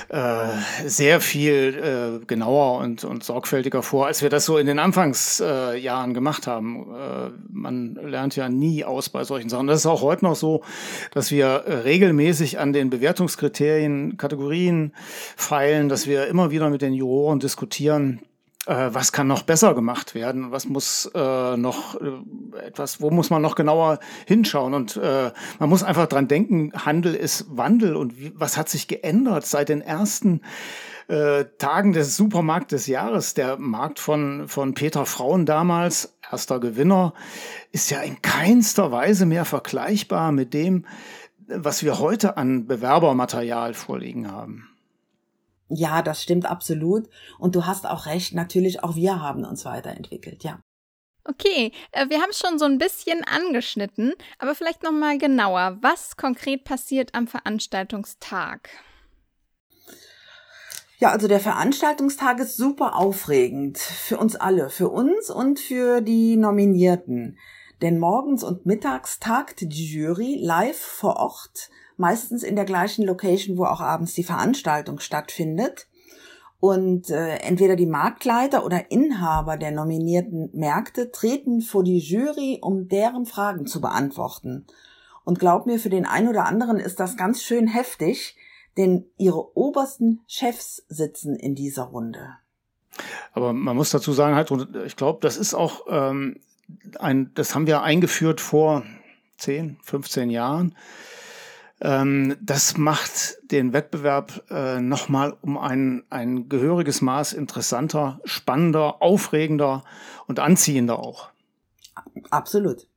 äh, 0.10 0.88
sehr 0.88 1.22
viel 1.22 2.20
äh, 2.22 2.26
genauer 2.26 2.80
und, 2.80 3.04
und 3.04 3.24
sorgfältiger 3.24 3.84
vor, 3.84 4.08
als 4.08 4.24
wir 4.24 4.32
das 4.32 4.46
so 4.46 4.58
in 4.58 4.66
den 4.66 4.80
Anfangsjahren 4.80 6.10
äh, 6.10 6.14
gemacht 6.14 6.48
haben. 6.48 6.88
Äh, 6.92 7.30
man 7.50 7.94
lernt 8.02 8.36
ja 8.36 8.50
nie 8.50 8.84
aus 8.84 9.10
bei 9.10 9.24
solchen 9.24 9.48
Sachen. 9.48 9.68
Das 9.68 9.78
ist 9.78 9.86
auch 9.86 10.02
heute 10.02 10.26
noch 10.26 10.36
so, 10.36 10.64
dass 11.12 11.30
wir 11.30 11.46
äh, 11.46 11.74
regelmäßig 11.82 12.58
an 12.58 12.74
den 12.74 12.90
Bewertungskriterien, 12.90 14.18
Kategorien 14.18 14.92
feilen, 15.38 15.88
dass 15.88 16.08
wir 16.08 16.26
immer 16.26 16.50
wieder 16.50 16.72
mit 16.72 16.82
den 16.82 16.94
Juroren 16.94 17.40
diskutieren, 17.40 18.22
äh, 18.66 18.90
was 18.92 19.12
kann 19.12 19.28
noch 19.28 19.44
besser 19.44 19.74
gemacht 19.74 20.16
werden, 20.16 20.52
was 20.52 20.66
muss 20.66 21.10
äh, 21.14 21.58
noch 21.58 22.00
äh, 22.02 22.66
etwas, 22.66 23.02
wo 23.02 23.12
muss 23.12 23.30
man 23.30 23.42
noch 23.42 23.56
genauer 23.56 24.00
hinschauen 24.26 24.74
und 24.74 24.98
äh, 24.98 25.32
man 25.60 25.70
muss 25.70 25.84
einfach 25.84 26.08
dran 26.08 26.28
denken, 26.28 26.72
Handel 26.74 27.16
ist 27.16 27.46
Wandel 27.50 27.96
und 27.96 28.20
wie, 28.20 28.34
was 28.36 28.58
hat 28.58 28.70
sich 28.70 28.88
geändert 28.88 29.46
seit 29.46 29.70
den 29.70 29.82
ersten 29.82 30.42
äh, 31.08 31.46
Tagen 31.58 31.94
des 31.94 32.18
Supermarkt 32.18 32.72
des 32.72 32.88
Jahres. 32.88 33.34
Der 33.34 33.58
Markt 33.58 34.00
von, 34.00 34.48
von 34.48 34.74
Peter 34.74 35.06
Frauen 35.06 35.46
damals, 35.46 36.18
erster 36.32 36.60
Gewinner, 36.60 37.14
ist 37.72 37.92
ja 37.92 38.02
in 38.02 38.22
keinster 38.22 38.92
Weise 38.92 39.26
mehr 39.26 39.46
vergleichbar 39.46 40.32
mit 40.32 40.54
dem, 40.54 40.86
was 41.48 41.84
wir 41.84 42.00
heute 42.00 42.38
an 42.38 42.66
Bewerbermaterial 42.66 43.74
vorliegen 43.74 44.32
haben. 44.32 44.68
Ja, 45.68 46.02
das 46.02 46.22
stimmt 46.22 46.46
absolut. 46.46 47.10
Und 47.40 47.56
du 47.56 47.66
hast 47.66 47.88
auch 47.88 48.06
recht, 48.06 48.34
natürlich 48.34 48.84
auch 48.84 48.96
wir 48.96 49.22
haben 49.22 49.46
uns 49.46 49.66
weiterentwickelt, 49.66 50.44
ja. 50.44 50.60
Okay, 51.28 51.72
äh, 51.92 52.08
wir 52.10 52.22
haben 52.22 52.30
es 52.30 52.38
schon 52.38 52.60
so 52.60 52.66
ein 52.66 52.78
bisschen 52.78 53.24
angeschnitten, 53.24 54.14
aber 54.38 54.54
vielleicht 54.54 54.84
noch 54.84 54.92
mal 54.92 55.18
genauer. 55.18 55.78
Was 55.82 56.18
konkret 56.18 56.64
passiert 56.66 57.16
am 57.16 57.28
Veranstaltungstag? 57.28 58.70
Ja, 61.00 61.12
also 61.12 61.28
der 61.28 61.40
Veranstaltungstag 61.40 62.40
ist 62.40 62.58
super 62.58 62.96
aufregend 62.96 63.80
für 63.80 64.18
uns 64.18 64.36
alle, 64.36 64.70
für 64.70 64.90
uns 64.90 65.30
und 65.30 65.60
für 65.60 66.02
die 66.02 66.38
Nominierten. 66.38 67.38
Denn 67.82 68.00
morgens 68.00 68.44
und 68.44 68.66
mittags 68.66 69.20
tagt 69.20 69.62
die 69.62 69.94
Jury 69.94 70.38
live 70.40 70.80
vor 70.80 71.18
Ort 71.18 71.70
meistens 71.98 72.44
in 72.44 72.56
der 72.56 72.66
gleichen 72.66 73.06
Location, 73.06 73.58
wo 73.58 73.66
auch 73.66 73.82
abends 73.82 74.14
die 74.14 74.24
Veranstaltung 74.24 75.00
stattfindet. 75.00 75.88
Und 76.60 77.10
äh, 77.10 77.38
entweder 77.38 77.76
die 77.76 77.86
Marktleiter 77.86 78.66
oder 78.66 78.90
Inhaber 78.90 79.58
der 79.58 79.72
nominierten 79.72 80.50
Märkte 80.54 81.12
treten 81.12 81.62
vor 81.62 81.84
die 81.84 82.00
Jury, 82.00 82.60
um 82.62 82.88
deren 82.88 83.26
Fragen 83.26 83.68
zu 83.68 83.82
beantworten. 83.82 84.66
Und 85.26 85.40
glaub 85.40 85.66
mir, 85.66 85.80
für 85.80 85.90
den 85.90 86.06
einen 86.06 86.30
oder 86.30 86.46
anderen 86.46 86.80
ist 86.80 87.00
das 87.00 87.18
ganz 87.18 87.44
schön 87.44 87.68
heftig, 87.68 88.38
denn 88.78 89.06
ihre 89.18 89.58
obersten 89.58 90.22
Chefs 90.28 90.86
sitzen 90.88 91.36
in 91.36 91.56
dieser 91.56 91.84
Runde. 91.84 92.38
Aber 93.34 93.54
man 93.54 93.76
muss 93.76 93.90
dazu 93.90 94.14
sagen, 94.14 94.36
halt, 94.36 94.52
ich 94.86 94.96
glaube, 94.96 95.20
das 95.22 95.38
ist 95.38 95.54
auch 95.54 95.86
ähm, 95.90 96.40
ein, 97.00 97.32
das 97.36 97.54
haben 97.54 97.68
wir 97.68 97.84
eingeführt 97.84 98.40
vor 98.40 98.84
10, 99.38 99.78
15 99.82 100.30
Jahren. 100.30 100.76
Ähm, 101.86 102.36
das 102.42 102.78
macht 102.78 103.38
den 103.52 103.72
Wettbewerb 103.72 104.50
äh, 104.50 104.80
nochmal 104.80 105.38
um 105.42 105.56
ein, 105.56 106.04
ein 106.10 106.50
gehöriges 106.50 107.02
Maß 107.02 107.34
interessanter, 107.34 108.20
spannender, 108.26 109.04
aufregender 109.04 109.84
und 110.26 110.40
anziehender 110.40 110.98
auch. 110.98 111.30
Absolut. 112.32 112.88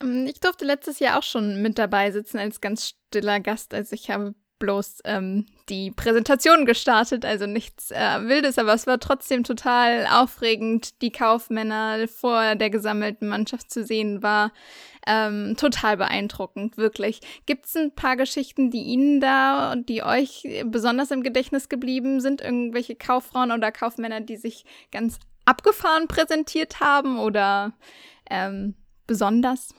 Ähm, 0.00 0.26
ich 0.26 0.40
durfte 0.40 0.64
letztes 0.64 1.00
Jahr 1.00 1.18
auch 1.18 1.22
schon 1.22 1.60
mit 1.60 1.76
dabei 1.76 2.10
sitzen 2.10 2.38
als 2.38 2.62
ganz 2.62 2.94
stiller 3.10 3.40
Gast. 3.40 3.74
Also 3.74 3.92
ich 3.92 4.10
habe 4.10 4.34
bloß 4.58 5.00
ähm, 5.04 5.46
die 5.68 5.90
Präsentation 5.90 6.66
gestartet, 6.66 7.24
also 7.24 7.46
nichts 7.46 7.90
äh, 7.90 8.20
Wildes, 8.22 8.58
aber 8.58 8.74
es 8.74 8.86
war 8.86 8.98
trotzdem 8.98 9.44
total 9.44 10.06
aufregend, 10.06 11.00
die 11.02 11.12
Kaufmänner 11.12 12.08
vor 12.08 12.54
der 12.54 12.70
gesammelten 12.70 13.28
Mannschaft 13.28 13.70
zu 13.70 13.84
sehen, 13.84 14.22
war 14.22 14.52
ähm, 15.06 15.56
total 15.56 15.96
beeindruckend, 15.96 16.76
wirklich. 16.76 17.20
Gibt 17.46 17.66
es 17.66 17.76
ein 17.76 17.94
paar 17.94 18.16
Geschichten, 18.16 18.70
die 18.70 18.82
Ihnen 18.82 19.20
da 19.20 19.72
und 19.72 19.88
die 19.88 20.02
euch 20.02 20.46
besonders 20.66 21.10
im 21.10 21.22
Gedächtnis 21.22 21.68
geblieben 21.68 22.20
sind? 22.20 22.40
Irgendwelche 22.40 22.94
Kauffrauen 22.94 23.52
oder 23.52 23.72
Kaufmänner, 23.72 24.20
die 24.20 24.36
sich 24.36 24.64
ganz 24.92 25.18
abgefahren 25.44 26.08
präsentiert 26.08 26.80
haben 26.80 27.18
oder 27.18 27.72
ähm, 28.30 28.74
besonders? 29.06 29.74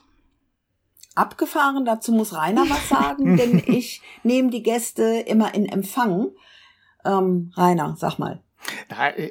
Abgefahren. 1.20 1.86
Dazu 1.86 2.12
muss 2.12 2.34
Rainer 2.34 2.66
was 2.70 2.90
sagen, 2.90 3.38
denn 3.38 3.62
ich 3.66 4.02
nehme 4.24 4.50
die 4.50 4.64
Gäste 4.64 5.24
immer 5.28 5.54
in 5.54 5.66
Empfang. 5.66 6.32
Ähm, 7.06 7.52
Rainer, 7.56 7.96
sag 7.98 8.20
mal. 8.20 8.42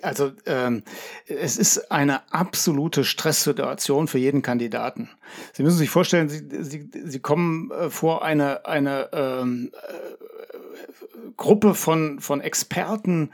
Also 0.03 0.33
ähm, 0.47 0.83
es 1.27 1.59
ist 1.59 1.91
eine 1.91 2.33
absolute 2.33 3.05
Stresssituation 3.05 4.09
für 4.09 4.19
jeden 4.19 4.43
Kandidaten. 4.43 5.11
Sie 5.53 5.63
müssen 5.63 5.77
sich 5.77 5.91
vorstellen, 5.91 6.29
Sie, 6.29 6.47
Sie, 6.63 6.91
Sie 6.93 7.21
kommen 7.21 7.71
äh, 7.71 7.91
vor 7.91 8.25
eine, 8.25 8.65
eine 8.67 9.11
ähm, 9.13 9.71
äh, 9.75 11.31
Gruppe 11.37 11.75
von, 11.75 12.21
von 12.21 12.41
Experten. 12.41 13.33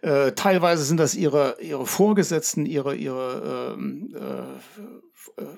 Äh, 0.00 0.32
teilweise 0.32 0.84
sind 0.84 0.98
das 0.98 1.14
Ihre, 1.14 1.56
Ihre 1.60 1.86
Vorgesetzten, 1.86 2.64
Ihre, 2.64 2.94
Ihre 2.94 3.74
ähm, 3.76 4.14
äh, 4.14 4.80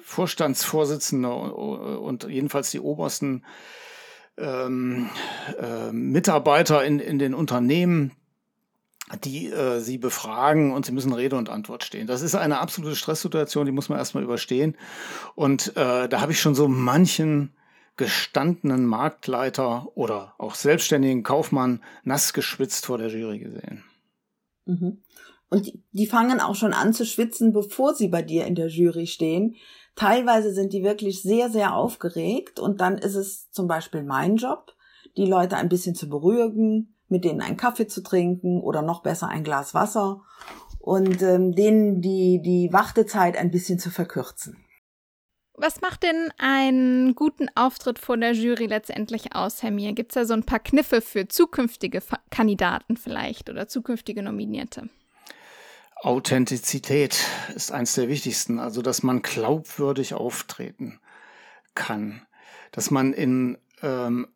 Vorstandsvorsitzende 0.03 1.29
und 1.31 2.25
jedenfalls 2.25 2.71
die 2.71 2.81
obersten 2.81 3.45
ähm, 4.37 5.11
äh, 5.61 5.93
Mitarbeiter 5.93 6.85
in, 6.85 6.99
in 6.99 7.19
den 7.19 7.35
Unternehmen, 7.35 8.13
die 9.23 9.51
äh, 9.51 9.81
sie 9.81 9.99
befragen 9.99 10.73
und 10.73 10.87
sie 10.87 10.93
müssen 10.93 11.13
Rede 11.13 11.37
und 11.37 11.51
Antwort 11.51 11.85
stehen. 11.85 12.07
Das 12.07 12.23
ist 12.23 12.35
eine 12.35 12.59
absolute 12.59 12.97
Stresssituation, 12.97 13.67
die 13.67 13.73
muss 13.73 13.89
man 13.89 13.99
erstmal 13.99 14.25
überstehen. 14.25 14.77
Und 15.35 15.77
äh, 15.77 16.09
da 16.09 16.21
habe 16.21 16.33
ich 16.33 16.41
schon 16.41 16.55
so 16.55 16.69
manchen 16.69 17.55
gestandenen 17.97 18.87
Marktleiter 18.87 19.87
oder 19.95 20.35
auch 20.39 20.55
selbstständigen 20.55 21.23
Kaufmann 21.23 21.83
nass 22.03 22.33
geschwitzt 22.33 22.87
vor 22.87 22.99
der 22.99 23.09
Jury 23.09 23.39
gesehen. 23.39 23.85
Mhm. 24.65 25.03
Und 25.55 25.67
die, 25.67 25.81
die 25.93 26.07
fangen 26.07 26.41
auch 26.41 26.57
schon 26.57 26.73
an 26.73 26.93
zu 26.93 27.07
schwitzen, 27.07 27.53
bevor 27.53 27.95
sie 27.95 28.09
bei 28.09 28.23
dir 28.23 28.45
in 28.45 28.57
der 28.57 28.67
Jury 28.67 29.07
stehen. 29.07 29.55
Teilweise 29.95 30.53
sind 30.53 30.73
die 30.73 30.83
wirklich 30.83 31.23
sehr, 31.23 31.49
sehr 31.49 31.77
aufgeregt 31.77 32.59
und 32.59 32.81
dann 32.81 32.99
ist 32.99 33.15
es 33.15 33.53
zum 33.53 33.69
Beispiel 33.69 34.03
mein 34.03 34.35
Job, 34.35 34.73
die 35.17 35.27
Leute 35.27 35.57
ein 35.57 35.69
bisschen 35.69 35.95
zu 35.95 36.09
beruhigen, 36.09 36.97
mit 37.07 37.25
denen 37.25 37.41
einen 37.41 37.57
Kaffee 37.57 37.87
zu 37.87 38.03
trinken 38.03 38.61
oder 38.61 38.83
noch 38.83 39.05
besser 39.05 39.29
ein 39.29 39.45
Glas 39.45 39.75
Wasser 39.75 40.23
und 40.81 41.23
ähm, 41.23 41.55
denen 41.55 42.01
die, 42.01 42.43
die 42.43 42.73
Wartezeit 42.73 43.37
ein 43.37 43.53
bisschen 43.53 43.79
zu 43.79 43.91
verkürzen. 43.91 44.57
Was 45.57 45.81
macht 45.81 46.03
denn 46.03 46.33
einen 46.37 47.15
guten 47.15 47.47
Auftritt 47.55 48.01
vor 48.01 48.17
der 48.17 48.33
Jury 48.33 48.67
letztendlich 48.67 49.37
aus, 49.37 49.63
Herr 49.63 49.71
Mir? 49.71 49.93
Gibt 49.93 50.11
es 50.11 50.15
da 50.15 50.25
so 50.25 50.35
ein 50.35 50.43
paar 50.43 50.59
Kniffe 50.59 51.01
für 51.01 51.29
zukünftige 51.29 52.03
Kandidaten 52.31 52.97
vielleicht 52.97 53.49
oder 53.51 53.69
zukünftige 53.69 54.25
Nominierte? 54.25 54.91
Authentizität 56.05 57.25
ist 57.55 57.73
eins 57.73 57.95
der 57.95 58.09
wichtigsten, 58.09 58.59
also 58.59 58.83
dass 58.83 59.03
man 59.03 59.23
glaubwürdig 59.23 60.13
auftreten 60.13 61.01
kann, 61.75 62.21
dass 62.73 62.91
man 62.91 63.15
in, 63.15 63.57
ähm, 63.81 64.29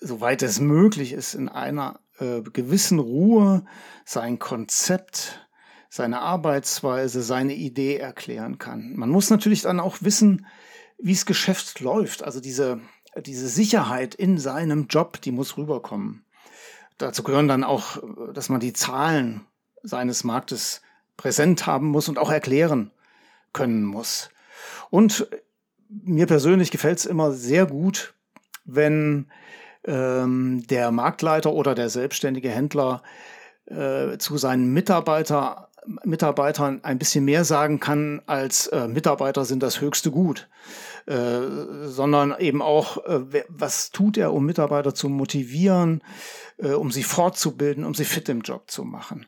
soweit 0.00 0.42
es 0.42 0.60
möglich 0.60 1.12
ist, 1.12 1.34
in 1.34 1.50
einer 1.50 2.00
äh, 2.20 2.40
gewissen 2.40 2.98
Ruhe 2.98 3.66
sein 4.06 4.38
Konzept, 4.38 5.46
seine 5.90 6.20
Arbeitsweise, 6.20 7.20
seine 7.20 7.54
Idee 7.54 7.98
erklären 7.98 8.56
kann. 8.56 8.94
Man 8.96 9.10
muss 9.10 9.28
natürlich 9.28 9.60
dann 9.60 9.78
auch 9.78 9.98
wissen, 10.00 10.46
wie 10.96 11.12
es 11.12 11.26
Geschäft 11.26 11.80
läuft, 11.80 12.22
also 12.22 12.40
diese, 12.40 12.80
diese 13.26 13.48
Sicherheit 13.48 14.14
in 14.14 14.38
seinem 14.38 14.86
Job, 14.86 15.20
die 15.20 15.32
muss 15.32 15.58
rüberkommen. 15.58 16.24
Dazu 16.96 17.22
gehören 17.22 17.48
dann 17.48 17.62
auch, 17.62 17.98
dass 18.32 18.48
man 18.48 18.60
die 18.60 18.72
Zahlen 18.72 19.44
seines 19.82 20.24
Marktes 20.24 20.80
präsent 21.20 21.66
haben 21.66 21.88
muss 21.88 22.08
und 22.08 22.18
auch 22.18 22.30
erklären 22.30 22.92
können 23.52 23.84
muss. 23.84 24.30
Und 24.88 25.28
mir 25.90 26.26
persönlich 26.26 26.70
gefällt 26.70 26.98
es 26.98 27.04
immer 27.04 27.32
sehr 27.32 27.66
gut, 27.66 28.14
wenn 28.64 29.26
ähm, 29.84 30.64
der 30.70 30.90
Marktleiter 30.90 31.52
oder 31.52 31.74
der 31.74 31.90
selbstständige 31.90 32.48
Händler 32.48 33.02
äh, 33.66 34.16
zu 34.16 34.38
seinen 34.38 34.72
Mitarbeiter, 34.72 35.68
Mitarbeitern 36.04 36.80
ein 36.84 36.98
bisschen 36.98 37.26
mehr 37.26 37.44
sagen 37.44 37.80
kann, 37.80 38.22
als 38.24 38.68
äh, 38.68 38.88
Mitarbeiter 38.88 39.44
sind 39.44 39.62
das 39.62 39.82
höchste 39.82 40.10
Gut, 40.10 40.48
äh, 41.06 41.40
sondern 41.84 42.34
eben 42.38 42.62
auch, 42.62 43.04
äh, 43.04 43.44
was 43.48 43.90
tut 43.90 44.16
er, 44.16 44.32
um 44.32 44.44
Mitarbeiter 44.44 44.94
zu 44.94 45.08
motivieren, 45.08 46.02
äh, 46.58 46.72
um 46.72 46.90
sie 46.90 47.02
fortzubilden, 47.02 47.84
um 47.84 47.94
sie 47.94 48.04
fit 48.04 48.28
im 48.28 48.40
Job 48.42 48.70
zu 48.70 48.84
machen. 48.84 49.26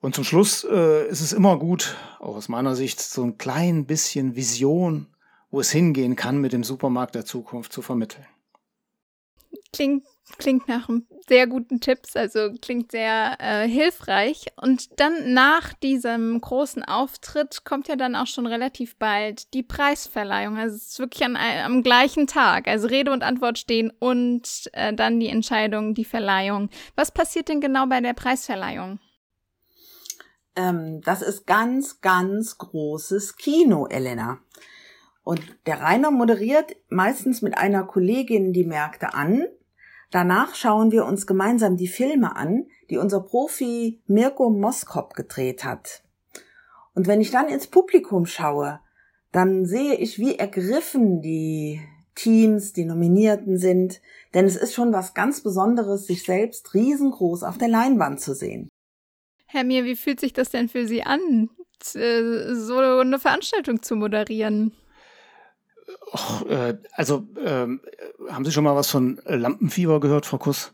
Und 0.00 0.14
zum 0.14 0.24
Schluss 0.24 0.64
äh, 0.64 1.08
ist 1.08 1.20
es 1.20 1.32
immer 1.32 1.58
gut, 1.58 1.96
auch 2.18 2.36
aus 2.36 2.48
meiner 2.48 2.74
Sicht, 2.74 3.00
so 3.00 3.22
ein 3.22 3.38
klein 3.38 3.86
bisschen 3.86 4.36
Vision, 4.36 5.08
wo 5.50 5.60
es 5.60 5.70
hingehen 5.70 6.16
kann, 6.16 6.38
mit 6.38 6.52
dem 6.52 6.64
Supermarkt 6.64 7.14
der 7.14 7.24
Zukunft 7.24 7.72
zu 7.72 7.82
vermitteln. 7.82 8.26
Klingt, 9.72 10.04
klingt 10.38 10.68
nach 10.68 10.88
sehr 11.28 11.46
guten 11.46 11.80
Tipps, 11.80 12.16
also 12.16 12.50
klingt 12.60 12.90
sehr 12.90 13.36
äh, 13.38 13.68
hilfreich. 13.68 14.46
Und 14.56 15.00
dann 15.00 15.32
nach 15.32 15.72
diesem 15.74 16.40
großen 16.40 16.82
Auftritt 16.84 17.64
kommt 17.64 17.88
ja 17.88 17.96
dann 17.96 18.16
auch 18.16 18.26
schon 18.26 18.46
relativ 18.46 18.96
bald 18.96 19.54
die 19.54 19.62
Preisverleihung. 19.62 20.56
Also 20.56 20.76
es 20.76 20.88
ist 20.88 20.98
wirklich 20.98 21.24
an, 21.24 21.36
am 21.36 21.82
gleichen 21.82 22.26
Tag. 22.26 22.68
Also 22.68 22.88
Rede 22.88 23.12
und 23.12 23.22
Antwort 23.22 23.58
stehen 23.58 23.92
und 23.98 24.70
äh, 24.72 24.92
dann 24.94 25.20
die 25.20 25.28
Entscheidung, 25.28 25.94
die 25.94 26.04
Verleihung. 26.04 26.70
Was 26.96 27.12
passiert 27.12 27.48
denn 27.48 27.60
genau 27.60 27.86
bei 27.86 28.00
der 28.00 28.14
Preisverleihung? 28.14 28.98
ähm, 30.60 31.00
das 31.02 31.22
ist 31.22 31.46
ganz, 31.46 32.00
ganz 32.00 32.58
großes 32.58 33.36
Kino, 33.36 33.86
Elena. 33.86 34.38
Und 35.22 35.40
der 35.66 35.80
Rainer 35.80 36.10
moderiert 36.10 36.76
meistens 36.88 37.42
mit 37.42 37.56
einer 37.56 37.84
Kollegin 37.84 38.52
die 38.52 38.64
Märkte 38.64 39.14
an. 39.14 39.46
Danach 40.10 40.54
schauen 40.54 40.90
wir 40.90 41.04
uns 41.04 41.26
gemeinsam 41.26 41.76
die 41.76 41.88
Filme 41.88 42.34
an, 42.36 42.66
die 42.90 42.98
unser 42.98 43.20
Profi 43.20 44.00
Mirko 44.06 44.50
Moskop 44.50 45.14
gedreht 45.14 45.64
hat. 45.64 46.02
Und 46.94 47.06
wenn 47.06 47.20
ich 47.20 47.30
dann 47.30 47.48
ins 47.48 47.68
Publikum 47.68 48.26
schaue, 48.26 48.80
dann 49.32 49.64
sehe 49.64 49.94
ich, 49.94 50.18
wie 50.18 50.36
ergriffen 50.36 51.22
die 51.22 51.80
Teams, 52.16 52.72
die 52.72 52.84
Nominierten 52.84 53.56
sind, 53.56 54.00
denn 54.34 54.44
es 54.44 54.56
ist 54.56 54.74
schon 54.74 54.92
was 54.92 55.14
ganz 55.14 55.42
Besonderes, 55.42 56.06
sich 56.06 56.24
selbst 56.24 56.74
riesengroß 56.74 57.44
auf 57.44 57.58
der 57.58 57.68
Leinwand 57.68 58.20
zu 58.20 58.34
sehen. 58.34 58.68
Herr 59.46 59.64
Mir, 59.64 59.84
wie 59.84 59.96
fühlt 59.96 60.20
sich 60.20 60.32
das 60.32 60.50
denn 60.50 60.68
für 60.68 60.86
Sie 60.86 61.02
an, 61.02 61.50
äh, 61.94 62.54
so 62.54 62.76
eine 62.78 63.18
Veranstaltung 63.18 63.82
zu 63.82 63.96
moderieren? 63.96 64.72
Och, 66.12 66.46
äh, 66.46 66.76
also, 66.92 67.26
äh, 67.36 67.66
haben 68.30 68.44
Sie 68.44 68.52
schon 68.52 68.64
mal 68.64 68.76
was 68.76 68.90
von 68.90 69.20
Lampenfieber 69.24 70.00
gehört, 70.00 70.26
Frau 70.26 70.38
Kuss? 70.38 70.72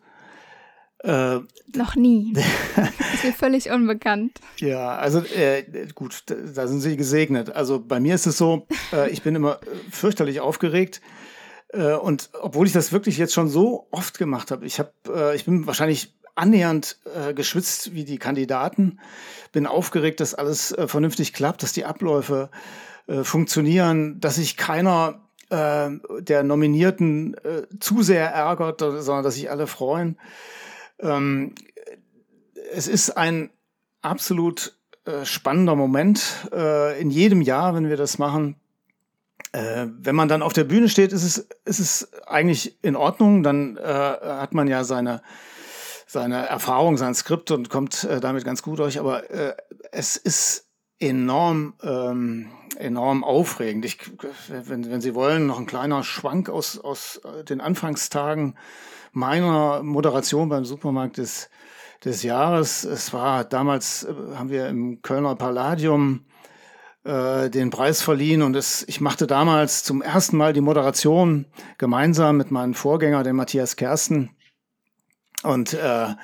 Äh, 1.01 1.41
Noch 1.75 1.95
nie. 1.95 2.33
das 2.77 2.89
ist 3.15 3.25
mir 3.25 3.33
völlig 3.33 3.71
unbekannt. 3.71 4.39
Ja, 4.59 4.97
also 4.97 5.21
äh, 5.21 5.65
gut, 5.95 6.25
da 6.27 6.67
sind 6.67 6.81
Sie 6.81 6.97
gesegnet. 6.97 7.51
Also 7.51 7.81
bei 7.81 8.01
mir 8.01 8.15
ist 8.15 8.27
es 8.27 8.39
so, 8.39 8.67
äh, 8.93 9.11
ich 9.11 9.23
bin 9.23 9.35
immer 9.35 9.61
fürchterlich 9.91 10.41
aufgeregt. 10.41 11.01
Äh, 11.69 11.95
und 11.95 12.31
obwohl 12.41 12.67
ich 12.67 12.73
das 12.73 12.93
wirklich 12.93 13.19
jetzt 13.19 13.35
schon 13.35 13.49
so 13.49 13.89
oft 13.91 14.19
gemacht 14.19 14.51
habe, 14.51 14.67
ich 14.67 14.79
habe, 14.79 14.93
äh, 15.09 15.37
ich 15.37 15.45
bin 15.45 15.67
wahrscheinlich 15.67 16.15
annähernd 16.35 16.99
äh, 17.15 17.35
geschwitzt 17.35 17.95
wie 17.95 18.05
die 18.05 18.19
Kandidaten. 18.19 18.99
Bin 19.53 19.67
aufgeregt, 19.67 20.21
dass 20.21 20.35
alles 20.35 20.73
äh, 20.73 20.89
vernünftig 20.89 21.33
klappt, 21.33 21.63
dass 21.63 21.73
die 21.73 21.85
Abläufe 21.85 22.51
äh, 23.07 23.23
funktionieren, 23.23 24.21
dass 24.21 24.37
sich 24.37 24.57
keiner 24.57 25.26
äh, 25.51 25.91
der 26.21 26.43
Nominierten 26.43 27.35
äh, 27.35 27.63
zu 27.81 28.03
sehr 28.03 28.31
ärgert, 28.31 28.81
sondern 28.81 29.25
dass 29.25 29.35
sich 29.35 29.51
alle 29.51 29.67
freuen. 29.67 30.19
Ähm, 30.99 31.55
es 32.73 32.89
ist 32.89 33.11
ein 33.11 33.51
absolut 34.03 34.77
äh, 35.05 35.25
spannender 35.25 35.77
Moment 35.77 36.49
äh, 36.53 37.01
in 37.01 37.11
jedem 37.11 37.43
Jahr, 37.43 37.75
wenn 37.75 37.89
wir 37.89 37.97
das 37.97 38.19
machen. 38.19 38.57
Äh, 39.53 39.87
wenn 39.99 40.17
man 40.17 40.29
dann 40.29 40.43
auf 40.43 40.53
der 40.53 40.65
Bühne 40.65 40.89
steht, 40.89 41.13
ist 41.13 41.23
es, 41.23 41.49
ist 41.65 41.79
es 41.79 42.13
eigentlich 42.27 42.83
in 42.83 42.97
Ordnung. 42.97 43.43
Dann 43.43 43.77
äh, 43.77 43.83
hat 43.83 44.55
man 44.55 44.69
ja 44.69 44.85
seine 44.85 45.23
seine 46.09 46.47
Erfahrung, 46.47 46.97
sein 46.97 47.17
Skript 47.17 47.51
und 47.51 47.69
kommt 47.69 48.07
damit 48.21 48.45
ganz 48.45 48.63
gut 48.63 48.79
durch. 48.79 49.01
Aber 49.01 49.25
es 49.91 50.17
ist 50.17 50.66
enorm, 50.99 51.75
ähm, 51.83 52.51
enorm 52.79 53.25
aufregend. 53.25 53.85
Ich, 53.85 53.99
wenn, 54.49 54.91
wenn 54.91 55.01
Sie 55.01 55.15
wollen, 55.15 55.47
noch 55.47 55.59
ein 55.59 55.67
kleiner 55.67 56.03
Schwank 56.03 56.49
aus, 56.49 56.79
aus 56.79 57.21
den 57.49 57.61
Anfangstagen 57.61 58.57
meiner 59.13 59.83
Moderation 59.83 60.49
beim 60.49 60.65
Supermarkt 60.65 61.19
des, 61.19 61.49
des 62.05 62.23
Jahres. 62.23 62.85
Es 62.85 63.13
war 63.13 63.45
damals, 63.45 64.05
äh, 64.05 64.37
haben 64.37 64.51
wir 64.51 64.69
im 64.69 65.01
Kölner 65.03 65.35
Palladium 65.37 66.27
äh, 67.05 67.49
den 67.49 67.71
Preis 67.71 68.03
verliehen 68.03 68.43
und 68.43 68.55
es, 68.57 68.85
ich 68.89 69.01
machte 69.01 69.27
damals 69.27 69.85
zum 69.85 70.03
ersten 70.03 70.37
Mal 70.37 70.53
die 70.53 70.61
Moderation 70.61 71.47
gemeinsam 71.79 72.37
mit 72.37 72.51
meinem 72.51 72.75
Vorgänger, 72.75 73.23
dem 73.23 73.37
Matthias 73.37 73.77
Kersten. 73.77 74.31
Und 75.43 75.75
äh, 75.75 76.15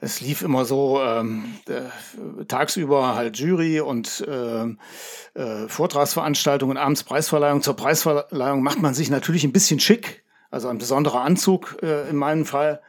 es 0.00 0.20
lief 0.20 0.42
immer 0.42 0.64
so 0.64 1.00
ähm, 1.02 1.54
äh, 1.68 2.44
tagsüber 2.44 3.16
halt 3.16 3.38
Jury 3.38 3.80
und 3.80 4.24
äh, 4.26 5.40
äh, 5.40 5.68
Vortragsveranstaltungen, 5.68 6.76
abends 6.76 7.02
Preisverleihung. 7.02 7.62
Zur 7.62 7.74
Preisverleihung 7.74 8.62
macht 8.62 8.80
man 8.80 8.94
sich 8.94 9.10
natürlich 9.10 9.44
ein 9.44 9.52
bisschen 9.52 9.80
schick, 9.80 10.24
also 10.50 10.68
ein 10.68 10.78
besonderer 10.78 11.22
Anzug 11.22 11.78
äh, 11.82 12.08
in 12.08 12.16
meinem 12.16 12.44
Fall. 12.44 12.80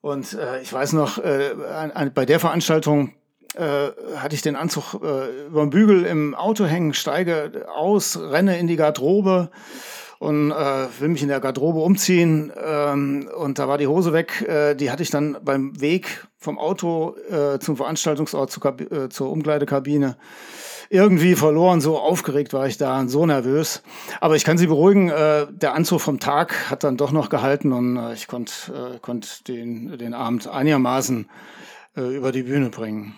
Und 0.00 0.34
äh, 0.34 0.60
ich 0.60 0.72
weiß 0.72 0.92
noch, 0.92 1.18
äh, 1.18 1.54
ein, 1.94 2.12
bei 2.12 2.24
der 2.24 2.40
Veranstaltung 2.40 3.14
äh, 3.54 3.90
hatte 4.16 4.34
ich 4.34 4.42
den 4.42 4.56
Anzug 4.56 4.94
äh, 4.94 5.46
über 5.46 5.60
den 5.60 5.70
Bügel 5.70 6.04
im 6.04 6.34
Auto 6.34 6.64
hängen, 6.64 6.94
steige 6.94 7.66
aus, 7.72 8.18
renne 8.18 8.58
in 8.58 8.66
die 8.66 8.76
Garderobe 8.76 9.50
und 10.22 10.52
äh, 10.52 10.86
will 11.00 11.08
mich 11.08 11.22
in 11.22 11.28
der 11.28 11.40
Garderobe 11.40 11.80
umziehen 11.80 12.52
ähm, 12.64 13.28
und 13.36 13.58
da 13.58 13.66
war 13.66 13.76
die 13.76 13.88
Hose 13.88 14.12
weg. 14.12 14.42
Äh, 14.48 14.76
die 14.76 14.92
hatte 14.92 15.02
ich 15.02 15.10
dann 15.10 15.36
beim 15.42 15.80
Weg 15.80 16.28
vom 16.38 16.60
Auto 16.60 17.16
äh, 17.28 17.58
zum 17.58 17.76
Veranstaltungsort 17.76 18.52
zur, 18.52 18.80
äh, 18.92 19.08
zur 19.08 19.30
Umkleidekabine 19.32 20.16
irgendwie 20.90 21.34
verloren. 21.34 21.80
So 21.80 21.98
aufgeregt 21.98 22.52
war 22.52 22.68
ich 22.68 22.76
da 22.76 23.00
und 23.00 23.08
so 23.08 23.26
nervös. 23.26 23.82
Aber 24.20 24.36
ich 24.36 24.44
kann 24.44 24.58
Sie 24.58 24.68
beruhigen, 24.68 25.08
äh, 25.08 25.48
der 25.50 25.74
Anzug 25.74 26.00
vom 26.00 26.20
Tag 26.20 26.70
hat 26.70 26.84
dann 26.84 26.96
doch 26.96 27.10
noch 27.10 27.28
gehalten 27.28 27.72
und 27.72 27.96
äh, 27.96 28.14
ich 28.14 28.28
konnte 28.28 28.52
äh, 28.94 28.98
konnt 29.00 29.48
den, 29.48 29.98
den 29.98 30.14
Abend 30.14 30.46
einigermaßen 30.46 31.28
äh, 31.96 32.02
über 32.02 32.30
die 32.30 32.44
Bühne 32.44 32.70
bringen. 32.70 33.16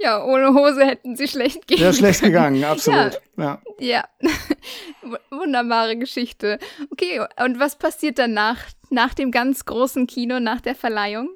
Ja, 0.00 0.24
ohne 0.24 0.54
Hose 0.54 0.84
hätten 0.86 1.16
sie 1.16 1.26
schlecht 1.26 1.66
gehen 1.66 1.80
Ja, 1.80 1.92
schlecht 1.92 2.22
gegangen, 2.22 2.62
absolut. 2.64 3.20
Ja. 3.36 3.60
ja. 3.80 4.04
Wunderbare 5.30 5.96
Geschichte. 5.96 6.58
Okay, 6.90 7.20
und 7.44 7.58
was 7.58 7.76
passiert 7.76 8.18
danach, 8.18 8.58
nach 8.90 9.14
dem 9.14 9.32
ganz 9.32 9.64
großen 9.64 10.06
Kino, 10.06 10.38
nach 10.38 10.60
der 10.60 10.76
Verleihung? 10.76 11.30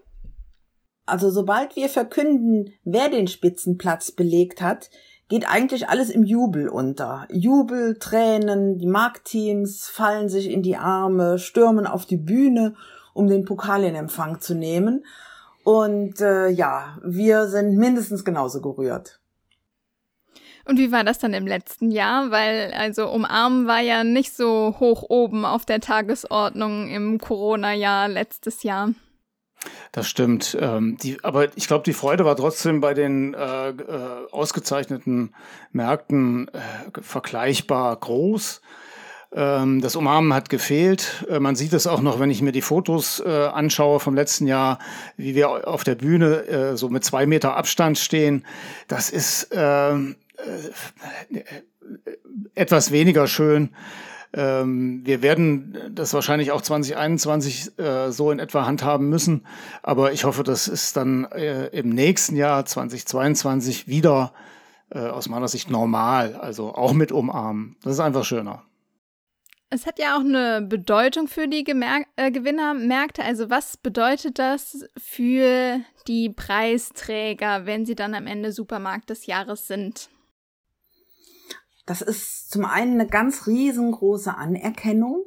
Also 1.06 1.30
sobald 1.30 1.74
wir 1.74 1.88
verkünden, 1.88 2.72
wer 2.84 3.08
den 3.08 3.26
Spitzenplatz 3.26 4.12
belegt 4.12 4.62
hat, 4.62 4.90
geht 5.28 5.48
eigentlich 5.48 5.88
alles 5.88 6.10
im 6.10 6.22
Jubel 6.22 6.68
unter. 6.68 7.26
Jubel, 7.30 7.98
Tränen, 7.98 8.78
die 8.78 8.86
Marktteams 8.86 9.88
fallen 9.88 10.28
sich 10.28 10.50
in 10.50 10.62
die 10.62 10.76
Arme, 10.76 11.38
stürmen 11.38 11.86
auf 11.86 12.06
die 12.06 12.18
Bühne, 12.18 12.76
um 13.14 13.26
den 13.26 13.44
Pokal 13.44 13.82
in 13.84 13.94
Empfang 13.94 14.40
zu 14.40 14.54
nehmen. 14.54 15.04
Und 15.64 16.20
äh, 16.20 16.48
ja, 16.48 16.98
wir 17.04 17.46
sind 17.48 17.76
mindestens 17.76 18.24
genauso 18.24 18.60
gerührt. 18.60 19.20
Und 20.64 20.78
wie 20.78 20.92
war 20.92 21.04
das 21.04 21.18
dann 21.18 21.34
im 21.34 21.46
letzten 21.46 21.90
Jahr? 21.90 22.30
Weil 22.30 22.72
also 22.72 23.10
umarmen 23.10 23.66
war 23.66 23.80
ja 23.80 24.04
nicht 24.04 24.34
so 24.34 24.76
hoch 24.78 25.04
oben 25.08 25.44
auf 25.44 25.64
der 25.64 25.80
Tagesordnung 25.80 26.88
im 26.88 27.18
Corona-Jahr 27.18 28.08
letztes 28.08 28.62
Jahr. 28.62 28.90
Das 29.92 30.08
stimmt. 30.08 30.56
Ähm, 30.60 30.96
die, 31.02 31.22
aber 31.22 31.56
ich 31.56 31.66
glaube, 31.66 31.84
die 31.84 31.92
Freude 31.92 32.24
war 32.24 32.36
trotzdem 32.36 32.80
bei 32.80 32.94
den 32.94 33.34
äh, 33.34 33.70
äh, 33.70 34.26
ausgezeichneten 34.30 35.34
Märkten 35.70 36.48
äh, 36.48 36.60
vergleichbar 37.00 37.96
groß. 37.96 38.60
Ähm, 39.34 39.80
das 39.80 39.96
Umarmen 39.96 40.34
hat 40.34 40.50
gefehlt. 40.50 41.24
Äh, 41.28 41.40
man 41.40 41.56
sieht 41.56 41.72
es 41.72 41.86
auch 41.86 42.02
noch, 42.02 42.20
wenn 42.20 42.30
ich 42.30 42.42
mir 42.42 42.52
die 42.52 42.60
Fotos 42.60 43.20
äh, 43.20 43.28
anschaue 43.28 43.98
vom 43.98 44.14
letzten 44.14 44.46
Jahr, 44.46 44.78
wie 45.16 45.34
wir 45.34 45.66
auf 45.66 45.84
der 45.84 45.94
Bühne 45.94 46.46
äh, 46.46 46.76
so 46.76 46.90
mit 46.90 47.04
zwei 47.04 47.26
Meter 47.26 47.56
Abstand 47.56 47.98
stehen. 47.98 48.44
Das 48.88 49.08
ist 49.08 49.48
ähm, 49.52 50.16
äh, 51.30 51.40
etwas 52.54 52.90
weniger 52.90 53.26
schön. 53.26 53.70
Ähm, 54.34 55.00
wir 55.04 55.22
werden 55.22 55.78
das 55.90 56.12
wahrscheinlich 56.12 56.52
auch 56.52 56.60
2021 56.60 57.78
äh, 57.78 58.10
so 58.12 58.30
in 58.30 58.38
etwa 58.38 58.66
handhaben 58.66 59.08
müssen. 59.08 59.46
Aber 59.82 60.12
ich 60.12 60.24
hoffe, 60.24 60.42
das 60.42 60.68
ist 60.68 60.96
dann 60.96 61.24
im 61.24 61.88
nächsten 61.90 62.36
Jahr 62.36 62.64
2022 62.64 63.88
wieder 63.88 64.32
aus 64.90 65.30
meiner 65.30 65.48
Sicht 65.48 65.70
normal. 65.70 66.34
Also 66.34 66.74
auch 66.74 66.92
mit 66.92 67.12
Umarmen. 67.12 67.76
Das 67.82 67.94
ist 67.94 68.00
einfach 68.00 68.24
schöner. 68.24 68.62
Es 69.74 69.86
hat 69.86 69.98
ja 69.98 70.16
auch 70.16 70.20
eine 70.20 70.60
Bedeutung 70.60 71.28
für 71.28 71.48
die 71.48 71.64
Gemer 71.64 72.02
äh, 72.16 72.30
Gewinnermärkte. 72.30 73.24
Also 73.24 73.48
was 73.48 73.78
bedeutet 73.78 74.38
das 74.38 74.84
für 74.98 75.80
die 76.06 76.28
Preisträger, 76.28 77.64
wenn 77.64 77.86
sie 77.86 77.94
dann 77.94 78.12
am 78.12 78.26
Ende 78.26 78.52
Supermarkt 78.52 79.08
des 79.08 79.24
Jahres 79.24 79.66
sind? 79.66 80.10
Das 81.86 82.02
ist 82.02 82.50
zum 82.50 82.66
einen 82.66 83.00
eine 83.00 83.08
ganz 83.08 83.46
riesengroße 83.46 84.36
Anerkennung. 84.36 85.24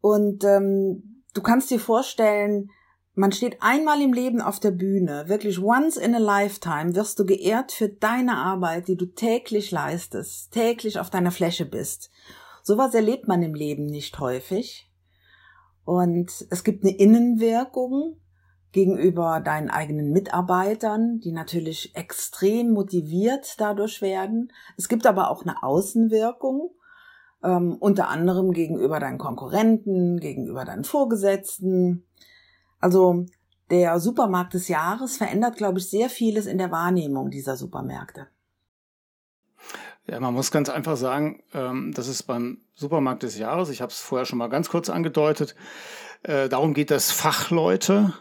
Und 0.00 0.42
ähm, 0.42 1.22
du 1.32 1.40
kannst 1.40 1.70
dir 1.70 1.78
vorstellen, 1.78 2.68
man 3.14 3.30
steht 3.30 3.62
einmal 3.62 4.02
im 4.02 4.12
Leben 4.12 4.40
auf 4.40 4.58
der 4.58 4.72
Bühne, 4.72 5.28
wirklich 5.28 5.62
once 5.62 5.96
in 5.98 6.16
a 6.16 6.18
lifetime 6.18 6.96
wirst 6.96 7.16
du 7.20 7.24
geehrt 7.24 7.70
für 7.70 7.88
deine 7.88 8.38
Arbeit, 8.38 8.88
die 8.88 8.96
du 8.96 9.06
täglich 9.06 9.70
leistest, 9.70 10.50
täglich 10.50 10.98
auf 10.98 11.10
deiner 11.10 11.30
Fläche 11.30 11.64
bist. 11.64 12.10
Sowas 12.62 12.94
erlebt 12.94 13.28
man 13.28 13.42
im 13.42 13.54
Leben 13.54 13.86
nicht 13.86 14.18
häufig. 14.20 14.88
Und 15.84 16.46
es 16.50 16.62
gibt 16.62 16.84
eine 16.84 16.96
Innenwirkung 16.96 18.16
gegenüber 18.70 19.40
deinen 19.40 19.68
eigenen 19.68 20.12
Mitarbeitern, 20.12 21.20
die 21.20 21.32
natürlich 21.32 21.94
extrem 21.94 22.70
motiviert 22.70 23.60
dadurch 23.60 24.00
werden. 24.00 24.52
Es 24.76 24.88
gibt 24.88 25.06
aber 25.06 25.30
auch 25.30 25.42
eine 25.42 25.62
Außenwirkung, 25.62 26.70
ähm, 27.42 27.76
unter 27.78 28.08
anderem 28.08 28.52
gegenüber 28.52 28.98
deinen 28.98 29.18
Konkurrenten, 29.18 30.18
gegenüber 30.18 30.64
deinen 30.64 30.84
Vorgesetzten. 30.84 32.06
Also 32.80 33.26
der 33.70 34.00
Supermarkt 34.00 34.54
des 34.54 34.68
Jahres 34.68 35.16
verändert, 35.16 35.56
glaube 35.56 35.78
ich, 35.78 35.90
sehr 35.90 36.08
vieles 36.08 36.46
in 36.46 36.58
der 36.58 36.70
Wahrnehmung 36.70 37.30
dieser 37.30 37.56
Supermärkte. 37.56 38.28
Ja, 40.06 40.18
man 40.18 40.34
muss 40.34 40.50
ganz 40.50 40.68
einfach 40.68 40.96
sagen, 40.96 41.42
ähm, 41.54 41.92
das 41.94 42.08
ist 42.08 42.24
beim 42.24 42.58
Supermarkt 42.74 43.22
des 43.22 43.38
Jahres, 43.38 43.70
ich 43.70 43.80
habe 43.80 43.92
es 43.92 44.00
vorher 44.00 44.26
schon 44.26 44.38
mal 44.38 44.48
ganz 44.48 44.68
kurz 44.68 44.90
angedeutet, 44.90 45.54
äh, 46.24 46.48
darum 46.48 46.74
geht 46.74 46.90
es, 46.90 47.12
Fachleute, 47.12 48.12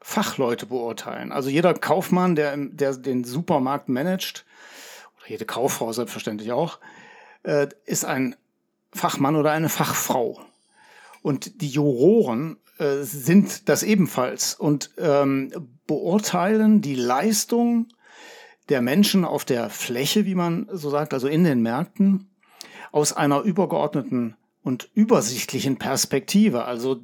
Fachleute 0.00 0.66
beurteilen. 0.66 1.32
Also 1.32 1.48
jeder 1.48 1.72
Kaufmann, 1.74 2.34
der, 2.34 2.56
der 2.56 2.94
den 2.96 3.24
Supermarkt 3.24 3.88
managt, 3.88 4.44
oder 5.18 5.30
jede 5.30 5.46
Kauffrau 5.46 5.92
selbstverständlich 5.92 6.52
auch, 6.52 6.78
äh, 7.42 7.68
ist 7.86 8.04
ein 8.04 8.36
Fachmann 8.92 9.36
oder 9.36 9.52
eine 9.52 9.68
Fachfrau. 9.68 10.40
Und 11.22 11.62
die 11.62 11.68
Juroren 11.68 12.58
äh, 12.78 13.02
sind 13.02 13.68
das 13.68 13.82
ebenfalls 13.82 14.54
und 14.54 14.90
ähm, 14.98 15.52
beurteilen 15.86 16.80
die 16.80 16.94
Leistung 16.94 17.88
der 18.68 18.82
Menschen 18.82 19.24
auf 19.24 19.44
der 19.44 19.70
Fläche, 19.70 20.26
wie 20.26 20.34
man 20.34 20.68
so 20.72 20.90
sagt, 20.90 21.14
also 21.14 21.28
in 21.28 21.44
den 21.44 21.62
Märkten, 21.62 22.28
aus 22.92 23.12
einer 23.12 23.42
übergeordneten 23.42 24.36
und 24.62 24.90
übersichtlichen 24.94 25.78
Perspektive. 25.78 26.64
Also 26.64 27.00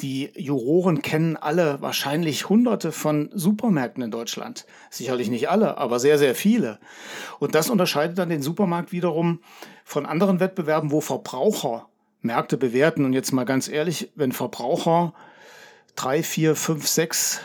die 0.00 0.30
Juroren 0.34 1.02
kennen 1.02 1.36
alle 1.36 1.80
wahrscheinlich 1.82 2.48
hunderte 2.48 2.92
von 2.92 3.30
Supermärkten 3.32 4.02
in 4.02 4.10
Deutschland. 4.10 4.66
Sicherlich 4.90 5.30
nicht 5.30 5.50
alle, 5.50 5.78
aber 5.78 5.98
sehr, 5.98 6.18
sehr 6.18 6.34
viele. 6.34 6.78
Und 7.38 7.54
das 7.54 7.70
unterscheidet 7.70 8.18
dann 8.18 8.30
den 8.30 8.42
Supermarkt 8.42 8.92
wiederum 8.92 9.40
von 9.84 10.06
anderen 10.06 10.40
Wettbewerben, 10.40 10.90
wo 10.90 11.00
Verbraucher 11.00 11.88
Märkte 12.22 12.56
bewerten. 12.56 13.04
Und 13.04 13.12
jetzt 13.12 13.32
mal 13.32 13.44
ganz 13.44 13.68
ehrlich, 13.68 14.10
wenn 14.14 14.32
Verbraucher 14.32 15.14
drei, 15.96 16.22
vier, 16.22 16.56
fünf, 16.56 16.86
sechs 16.86 17.40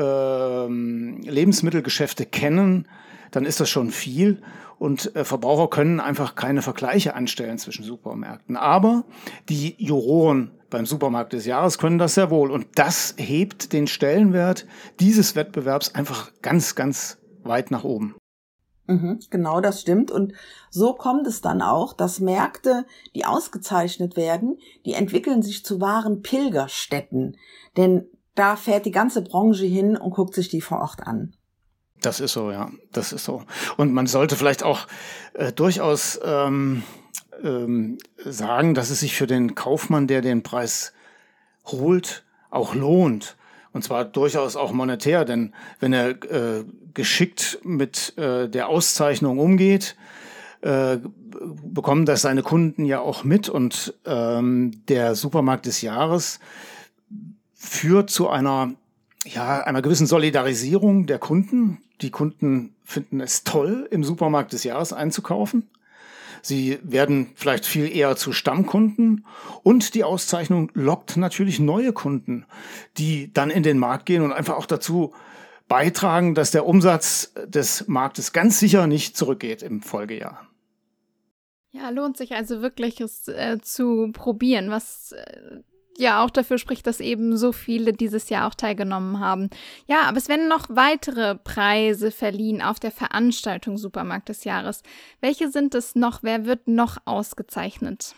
ähm, 0.00 1.20
Lebensmittelgeschäfte 1.22 2.26
kennen, 2.26 2.88
dann 3.30 3.44
ist 3.44 3.60
das 3.60 3.68
schon 3.68 3.90
viel. 3.90 4.42
Und 4.78 5.14
äh, 5.14 5.24
Verbraucher 5.24 5.68
können 5.68 6.00
einfach 6.00 6.34
keine 6.34 6.62
Vergleiche 6.62 7.14
anstellen 7.14 7.58
zwischen 7.58 7.84
Supermärkten. 7.84 8.56
Aber 8.56 9.04
die 9.48 9.74
Juroren 9.78 10.52
beim 10.70 10.86
Supermarkt 10.86 11.32
des 11.34 11.44
Jahres 11.44 11.78
können 11.78 11.98
das 11.98 12.14
sehr 12.14 12.30
wohl. 12.30 12.50
Und 12.50 12.66
das 12.76 13.14
hebt 13.18 13.72
den 13.72 13.86
Stellenwert 13.86 14.66
dieses 14.98 15.36
Wettbewerbs 15.36 15.94
einfach 15.94 16.32
ganz, 16.40 16.74
ganz 16.74 17.18
weit 17.42 17.70
nach 17.70 17.84
oben. 17.84 18.14
Mhm, 18.86 19.20
genau, 19.30 19.60
das 19.60 19.80
stimmt. 19.82 20.10
Und 20.10 20.32
so 20.70 20.94
kommt 20.94 21.26
es 21.26 21.40
dann 21.40 21.62
auch, 21.62 21.92
dass 21.92 22.18
Märkte, 22.18 22.86
die 23.14 23.24
ausgezeichnet 23.24 24.16
werden, 24.16 24.58
die 24.84 24.94
entwickeln 24.94 25.42
sich 25.42 25.64
zu 25.64 25.80
wahren 25.80 26.22
Pilgerstätten. 26.22 27.36
Denn 27.76 28.06
da 28.34 28.56
fährt 28.56 28.86
die 28.86 28.90
ganze 28.90 29.22
Branche 29.22 29.64
hin 29.64 29.96
und 29.96 30.10
guckt 30.10 30.34
sich 30.34 30.48
die 30.48 30.60
vor 30.60 30.80
Ort 30.80 31.06
an. 31.06 31.34
Das 32.00 32.20
ist 32.20 32.32
so, 32.32 32.50
ja. 32.50 32.70
Das 32.92 33.12
ist 33.12 33.24
so. 33.24 33.42
Und 33.76 33.92
man 33.92 34.06
sollte 34.06 34.36
vielleicht 34.36 34.62
auch 34.62 34.86
äh, 35.34 35.52
durchaus 35.52 36.18
ähm, 36.24 36.82
ähm, 37.42 37.98
sagen, 38.24 38.74
dass 38.74 38.90
es 38.90 39.00
sich 39.00 39.16
für 39.16 39.26
den 39.26 39.54
Kaufmann, 39.54 40.06
der 40.06 40.22
den 40.22 40.42
Preis 40.42 40.92
holt, 41.66 42.24
auch 42.50 42.74
lohnt. 42.74 43.36
Und 43.72 43.84
zwar 43.84 44.04
durchaus 44.04 44.56
auch 44.56 44.72
monetär, 44.72 45.24
denn 45.24 45.54
wenn 45.78 45.92
er 45.92 46.10
äh, 46.24 46.64
geschickt 46.94 47.60
mit 47.62 48.16
äh, 48.18 48.48
der 48.48 48.68
Auszeichnung 48.68 49.38
umgeht, 49.38 49.96
äh, 50.62 50.98
bekommen 51.64 52.04
das 52.04 52.22
seine 52.22 52.42
Kunden 52.42 52.84
ja 52.84 53.00
auch 53.00 53.24
mit. 53.24 53.48
Und 53.48 53.94
ähm, 54.06 54.82
der 54.88 55.14
Supermarkt 55.14 55.66
des 55.66 55.82
Jahres 55.82 56.40
führt 57.62 58.08
zu 58.08 58.30
einer, 58.30 58.72
ja, 59.26 59.60
einer 59.60 59.82
gewissen 59.82 60.06
Solidarisierung 60.06 61.06
der 61.06 61.18
Kunden. 61.18 61.82
Die 62.00 62.10
Kunden 62.10 62.74
finden 62.84 63.20
es 63.20 63.44
toll, 63.44 63.86
im 63.90 64.02
Supermarkt 64.02 64.54
des 64.54 64.64
Jahres 64.64 64.94
einzukaufen. 64.94 65.68
Sie 66.40 66.78
werden 66.82 67.32
vielleicht 67.34 67.66
viel 67.66 67.94
eher 67.94 68.16
zu 68.16 68.32
Stammkunden 68.32 69.26
und 69.62 69.94
die 69.94 70.04
Auszeichnung 70.04 70.70
lockt 70.72 71.18
natürlich 71.18 71.60
neue 71.60 71.92
Kunden, 71.92 72.46
die 72.96 73.30
dann 73.30 73.50
in 73.50 73.62
den 73.62 73.78
Markt 73.78 74.06
gehen 74.06 74.22
und 74.22 74.32
einfach 74.32 74.56
auch 74.56 74.64
dazu 74.64 75.12
beitragen, 75.68 76.34
dass 76.34 76.50
der 76.52 76.64
Umsatz 76.64 77.34
des 77.46 77.86
Marktes 77.88 78.32
ganz 78.32 78.58
sicher 78.58 78.86
nicht 78.86 79.18
zurückgeht 79.18 79.62
im 79.62 79.82
Folgejahr. 79.82 80.46
Ja, 81.72 81.90
lohnt 81.90 82.16
sich 82.16 82.32
also 82.32 82.62
wirklich 82.62 83.02
es 83.02 83.28
äh, 83.28 83.58
zu 83.60 84.10
probieren, 84.12 84.70
was 84.70 85.12
äh, 85.12 85.60
ja 86.00 86.24
auch 86.24 86.30
dafür 86.30 86.58
spricht, 86.58 86.86
dass 86.86 87.00
eben 87.00 87.36
so 87.36 87.52
viele 87.52 87.92
dieses 87.92 88.28
Jahr 88.28 88.48
auch 88.48 88.54
teilgenommen 88.54 89.20
haben. 89.20 89.50
Ja, 89.86 90.02
aber 90.02 90.18
es 90.18 90.28
werden 90.28 90.48
noch 90.48 90.66
weitere 90.68 91.36
Preise 91.36 92.10
verliehen 92.10 92.62
auf 92.62 92.80
der 92.80 92.90
Veranstaltung 92.90 93.76
Supermarkt 93.76 94.28
des 94.28 94.44
Jahres. 94.44 94.82
Welche 95.20 95.50
sind 95.50 95.74
es 95.74 95.94
noch? 95.94 96.22
Wer 96.22 96.46
wird 96.46 96.66
noch 96.66 96.98
ausgezeichnet? 97.04 98.14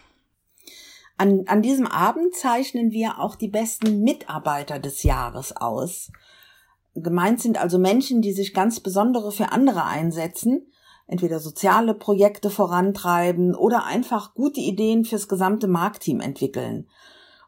An, 1.18 1.44
an 1.46 1.62
diesem 1.62 1.86
Abend 1.86 2.34
zeichnen 2.34 2.90
wir 2.90 3.18
auch 3.18 3.36
die 3.36 3.48
besten 3.48 4.02
Mitarbeiter 4.02 4.78
des 4.78 5.02
Jahres 5.02 5.54
aus. 5.56 6.10
Gemeint 6.94 7.40
sind 7.40 7.58
also 7.58 7.78
Menschen, 7.78 8.22
die 8.22 8.32
sich 8.32 8.54
ganz 8.54 8.80
besondere 8.80 9.32
für 9.32 9.52
andere 9.52 9.84
einsetzen, 9.84 10.66
entweder 11.06 11.40
soziale 11.40 11.94
Projekte 11.94 12.50
vorantreiben 12.50 13.54
oder 13.54 13.84
einfach 13.84 14.34
gute 14.34 14.60
Ideen 14.60 15.04
fürs 15.04 15.28
gesamte 15.28 15.68
Marktteam 15.68 16.20
entwickeln. 16.20 16.88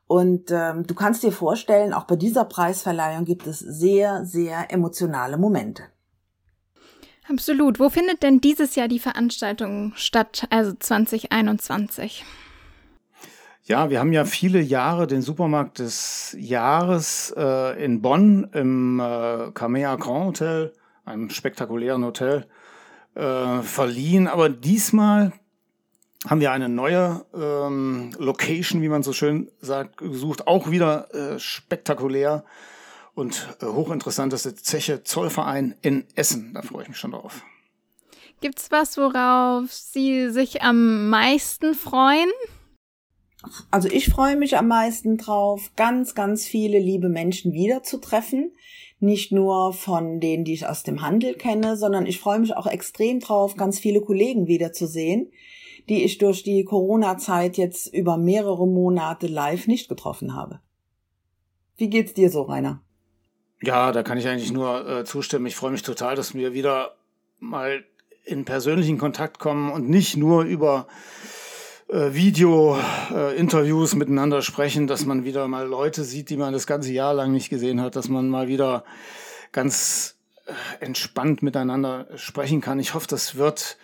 Und 0.07 0.51
ähm, 0.51 0.87
du 0.87 0.95
kannst 0.95 1.23
dir 1.23 1.33
vorstellen, 1.33 1.93
auch 1.93 2.05
bei 2.05 2.17
dieser 2.17 2.45
Preisverleihung 2.45 3.25
gibt 3.25 3.47
es 3.47 3.59
sehr, 3.59 4.25
sehr 4.25 4.71
emotionale 4.73 5.39
Momente. 5.39 5.85
Absolut. 7.29 7.81
Wo 7.81 7.89
findet 7.89 8.23
denn 8.23 8.41
dieses 8.41 8.75
Jahr 8.75 8.89
die 8.89 8.99
Veranstaltung 8.99 9.93
statt, 9.97 10.47
also 10.51 10.73
2021? 10.79 12.25
Ja, 13.67 13.89
wir 13.89 13.99
haben 13.99 14.13
ja 14.13 14.27
viele 14.27 14.61
Jahre 14.61 15.07
den 15.07 15.23
Supermarkt 15.23 15.79
des 15.79 16.37
Jahres 16.39 17.33
äh, 17.35 17.83
in 17.83 18.03
Bonn 18.03 18.51
im 18.53 19.01
äh, 19.01 19.53
Camea 19.55 19.97
Grand 19.97 20.27
Hotel, 20.27 20.75
einem 21.07 21.31
spektakulären 21.31 22.05
Hotel, 22.05 22.47
äh, 23.15 23.63
verliehen. 23.63 24.29
Aber 24.29 24.51
diesmal 24.51 25.33
haben 26.27 26.41
wir 26.41 26.53
eine 26.53 26.69
neue 26.69 27.25
ähm, 27.35 28.13
Location, 28.19 28.83
wie 28.83 28.89
man 28.89 29.03
so 29.03 29.13
schön 29.13 29.51
sagt, 29.61 29.99
gesucht. 29.99 30.47
Auch 30.47 30.71
wieder 30.71 31.15
äh, 31.15 31.39
spektakulär 31.39 32.45
und 33.15 33.57
äh, 33.61 33.67
hochinteressant. 33.67 34.33
Das 34.33 34.47
ist 34.47 34.57
der 34.57 34.63
Zeche 34.63 35.05
Zollverein 35.05 35.75
in 35.83 36.05
Essen. 36.15 36.53
Da 36.55 36.63
freue 36.63 36.85
ich 36.85 36.89
mich 36.89 36.99
schon 36.99 37.13
drauf. 37.13 37.43
Gibt's 38.41 38.71
was, 38.71 38.97
worauf 38.97 39.73
Sie 39.73 40.31
sich 40.31 40.63
am 40.63 41.09
meisten 41.09 41.75
freuen? 41.75 42.31
Also 43.71 43.89
ich 43.89 44.09
freue 44.09 44.37
mich 44.37 44.57
am 44.57 44.69
meisten 44.69 45.19
drauf, 45.19 45.71
ganz, 45.77 46.15
ganz 46.15 46.47
viele 46.47 46.79
liebe 46.79 47.09
Menschen 47.09 47.53
wiederzutreffen. 47.53 48.53
Nicht 49.01 49.33
nur 49.33 49.73
von 49.73 50.21
denen, 50.21 50.45
die 50.45 50.55
ich 50.55 50.67
aus 50.67 50.83
dem 50.83 51.03
Handel 51.03 51.35
kenne, 51.35 51.77
sondern 51.77 52.07
ich 52.07 52.21
freue 52.21 52.39
mich 52.39 52.57
auch 52.57 52.67
extrem 52.67 53.21
drauf, 53.21 53.57
ganz 53.57 53.79
viele 53.79 54.01
Kollegen 54.01 54.47
wiederzusehen, 54.47 55.31
die 55.89 56.05
ich 56.05 56.19
durch 56.19 56.43
die 56.43 56.65
Corona-Zeit 56.65 57.57
jetzt 57.57 57.93
über 57.93 58.17
mehrere 58.17 58.67
Monate 58.67 59.27
live 59.27 59.67
nicht 59.67 59.89
getroffen 59.89 60.35
habe. 60.35 60.61
Wie 61.77 61.91
geht's 61.91 62.15
dir 62.15 62.31
so, 62.31 62.43
Rainer? 62.43 62.81
Ja, 63.63 63.93
da 63.93 64.03
kann 64.03 64.19
ich 64.19 64.29
eigentlich 64.29 64.53
nur 64.53 64.89
äh, 64.89 65.05
zustimmen. 65.05 65.47
Ich 65.47 65.57
freue 65.57 65.71
mich 65.71 65.83
total, 65.83 66.17
dass 66.17 66.35
wir 66.35 66.53
wieder 66.53 66.97
mal 67.39 67.85
in 68.25 68.45
persönlichen 68.45 68.99
Kontakt 68.99 69.39
kommen 69.39 69.71
und 69.71 69.89
nicht 69.89 70.17
nur 70.17 70.45
über 70.45 70.87
äh, 71.89 72.15
Video-Interviews 72.15 73.93
äh, 73.93 73.97
miteinander 73.97 74.43
sprechen, 74.43 74.87
dass 74.87 75.05
man 75.05 75.25
wieder 75.25 75.47
mal 75.49 75.67
Leute 75.67 76.05
sieht, 76.05 76.31
die 76.31 76.37
man 76.37 76.53
das 76.53 76.67
ganze 76.67 76.93
Jahr 76.93 77.15
lang 77.15 77.33
nicht 77.33 77.51
gesehen 77.51 77.81
hat, 77.81 77.97
dass 77.97 78.09
man 78.09 78.29
mal 78.29 78.49
wieder 78.49 78.85
ganz 79.53 80.17
äh, 80.47 80.53
entspannt 80.85 81.43
miteinander 81.43 82.07
sprechen 82.17 82.61
kann. 82.61 82.79
Ich 82.79 82.95
hoffe, 82.95 83.07
das 83.09 83.37
wird 83.37 83.77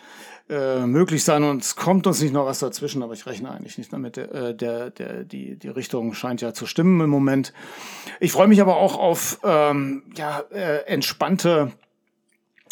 äh, 0.50 0.84
möglich 0.86 1.22
sein 1.22 1.44
und 1.44 1.62
es 1.62 1.76
kommt 1.76 2.06
uns 2.06 2.20
nicht 2.20 2.32
noch 2.32 2.44
was 2.44 2.58
dazwischen, 2.58 3.02
aber 3.02 3.12
ich 3.12 3.24
rechne 3.24 3.50
eigentlich 3.50 3.78
nicht 3.78 3.92
damit. 3.92 4.18
Äh, 4.18 4.54
der, 4.54 4.90
der, 4.90 5.24
die, 5.24 5.56
die 5.56 5.68
Richtung 5.68 6.12
scheint 6.12 6.40
ja 6.40 6.52
zu 6.52 6.66
stimmen 6.66 7.00
im 7.00 7.10
Moment. 7.10 7.52
Ich 8.18 8.32
freue 8.32 8.48
mich 8.48 8.60
aber 8.60 8.76
auch 8.76 8.98
auf 8.98 9.38
ähm, 9.44 10.02
ja, 10.16 10.40
äh, 10.50 10.86
entspannte 10.86 11.72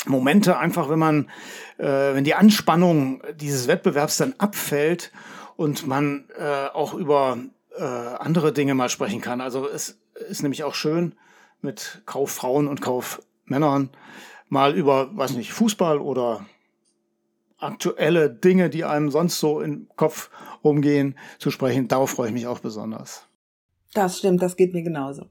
Momente, 0.07 0.59
einfach 0.59 0.89
wenn 0.89 0.99
man, 0.99 1.31
äh, 1.79 1.85
wenn 1.85 2.25
die 2.25 2.35
Anspannung 2.35 3.23
dieses 3.37 3.69
Wettbewerbs 3.69 4.17
dann 4.17 4.35
abfällt 4.39 5.13
und 5.57 5.87
man 5.87 6.25
äh, 6.39 6.67
auch 6.75 6.95
über 6.95 7.39
äh, 7.77 7.85
andere 7.85 8.53
Dinge 8.53 8.75
mal 8.75 8.89
sprechen 8.89 9.21
kann. 9.21 9.41
Also 9.41 9.69
es 9.69 9.99
ist 10.29 10.43
nämlich 10.43 10.65
auch 10.65 10.75
schön 10.75 11.15
mit 11.61 12.03
Kauffrauen 12.07 12.67
und 12.67 12.81
Kaufmännern 12.81 13.91
mal 14.49 14.75
über, 14.75 15.17
weiß 15.17 15.33
nicht, 15.33 15.53
Fußball 15.53 15.99
oder 15.99 16.45
aktuelle 17.59 18.31
Dinge, 18.31 18.71
die 18.71 18.85
einem 18.85 19.11
sonst 19.11 19.39
so 19.39 19.61
im 19.61 19.89
Kopf 19.97 20.31
umgehen, 20.63 21.17
zu 21.39 21.51
sprechen. 21.51 21.89
Darauf 21.89 22.11
freue 22.11 22.29
ich 22.29 22.35
mich 22.35 22.47
auch 22.47 22.61
besonders. 22.61 23.27
Das 23.95 24.19
stimmt, 24.19 24.43
das 24.43 24.57
geht 24.57 24.73
mir 24.73 24.83
genauso. 24.83 25.27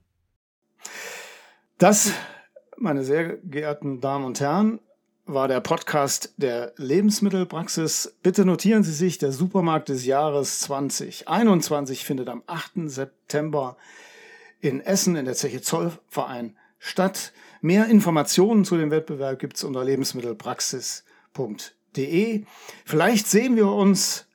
Das, 1.78 2.12
meine 2.78 3.04
sehr 3.04 3.38
geehrten 3.38 4.02
Damen 4.02 4.26
und 4.26 4.40
Herren, 4.40 4.80
war 5.26 5.48
der 5.48 5.60
Podcast 5.60 6.34
der 6.38 6.74
Lebensmittelpraxis. 6.78 8.18
Bitte 8.24 8.46
notieren 8.46 8.84
Sie 8.84 8.94
sich, 8.94 9.18
der 9.18 9.32
Supermarkt 9.32 9.90
des 9.90 10.06
Jahres 10.06 10.62
2021 10.62 12.06
findet 12.06 12.30
am 12.30 12.44
8. 12.48 12.90
September 12.90 13.78
in 14.62 14.80
Essen 14.80 15.16
in 15.16 15.26
der 15.26 15.36
Zeche 15.36 15.62
Zollverein 15.62 16.56
statt. 16.80 17.34
Mehr 17.62 17.88
Informationen 17.88 18.64
zu 18.64 18.78
dem 18.78 18.90
Wettbewerb 18.90 19.40
gibt 19.40 19.58
es 19.58 19.64
unter 19.64 19.84
lebensmittelpraxis.de 19.84 21.77
www.ftf.de. 21.96 22.44
Vielleicht 22.86 23.28
sehen 23.28 23.56
wir 23.56 23.68
uns 23.68 24.26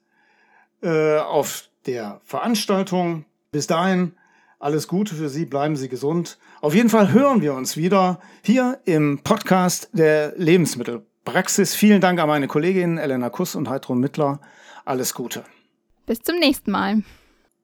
äh, 0.82 1.18
auf 1.18 1.68
der 1.86 2.20
Veranstaltung. 2.24 3.24
Bis 3.50 3.66
dahin 3.66 4.12
alles 4.58 4.88
Gute 4.88 5.14
für 5.14 5.28
Sie, 5.28 5.44
bleiben 5.44 5.76
Sie 5.76 5.88
gesund. 5.88 6.38
Auf 6.60 6.74
jeden 6.74 6.88
Fall 6.88 7.12
hören 7.12 7.42
wir 7.42 7.54
uns 7.54 7.76
wieder 7.76 8.20
hier 8.42 8.80
im 8.84 9.20
Podcast 9.24 9.90
der 9.92 10.34
Lebensmittelpraxis. 10.36 11.74
Vielen 11.74 12.00
Dank 12.00 12.20
an 12.20 12.28
meine 12.28 12.46
Kolleginnen 12.46 12.98
Elena 12.98 13.30
Kuss 13.30 13.54
und 13.56 13.68
Heidrun 13.68 13.98
Mittler. 13.98 14.40
Alles 14.84 15.14
Gute. 15.14 15.44
Bis 16.06 16.20
zum 16.20 16.38
nächsten 16.38 16.70
Mal. 16.70 17.02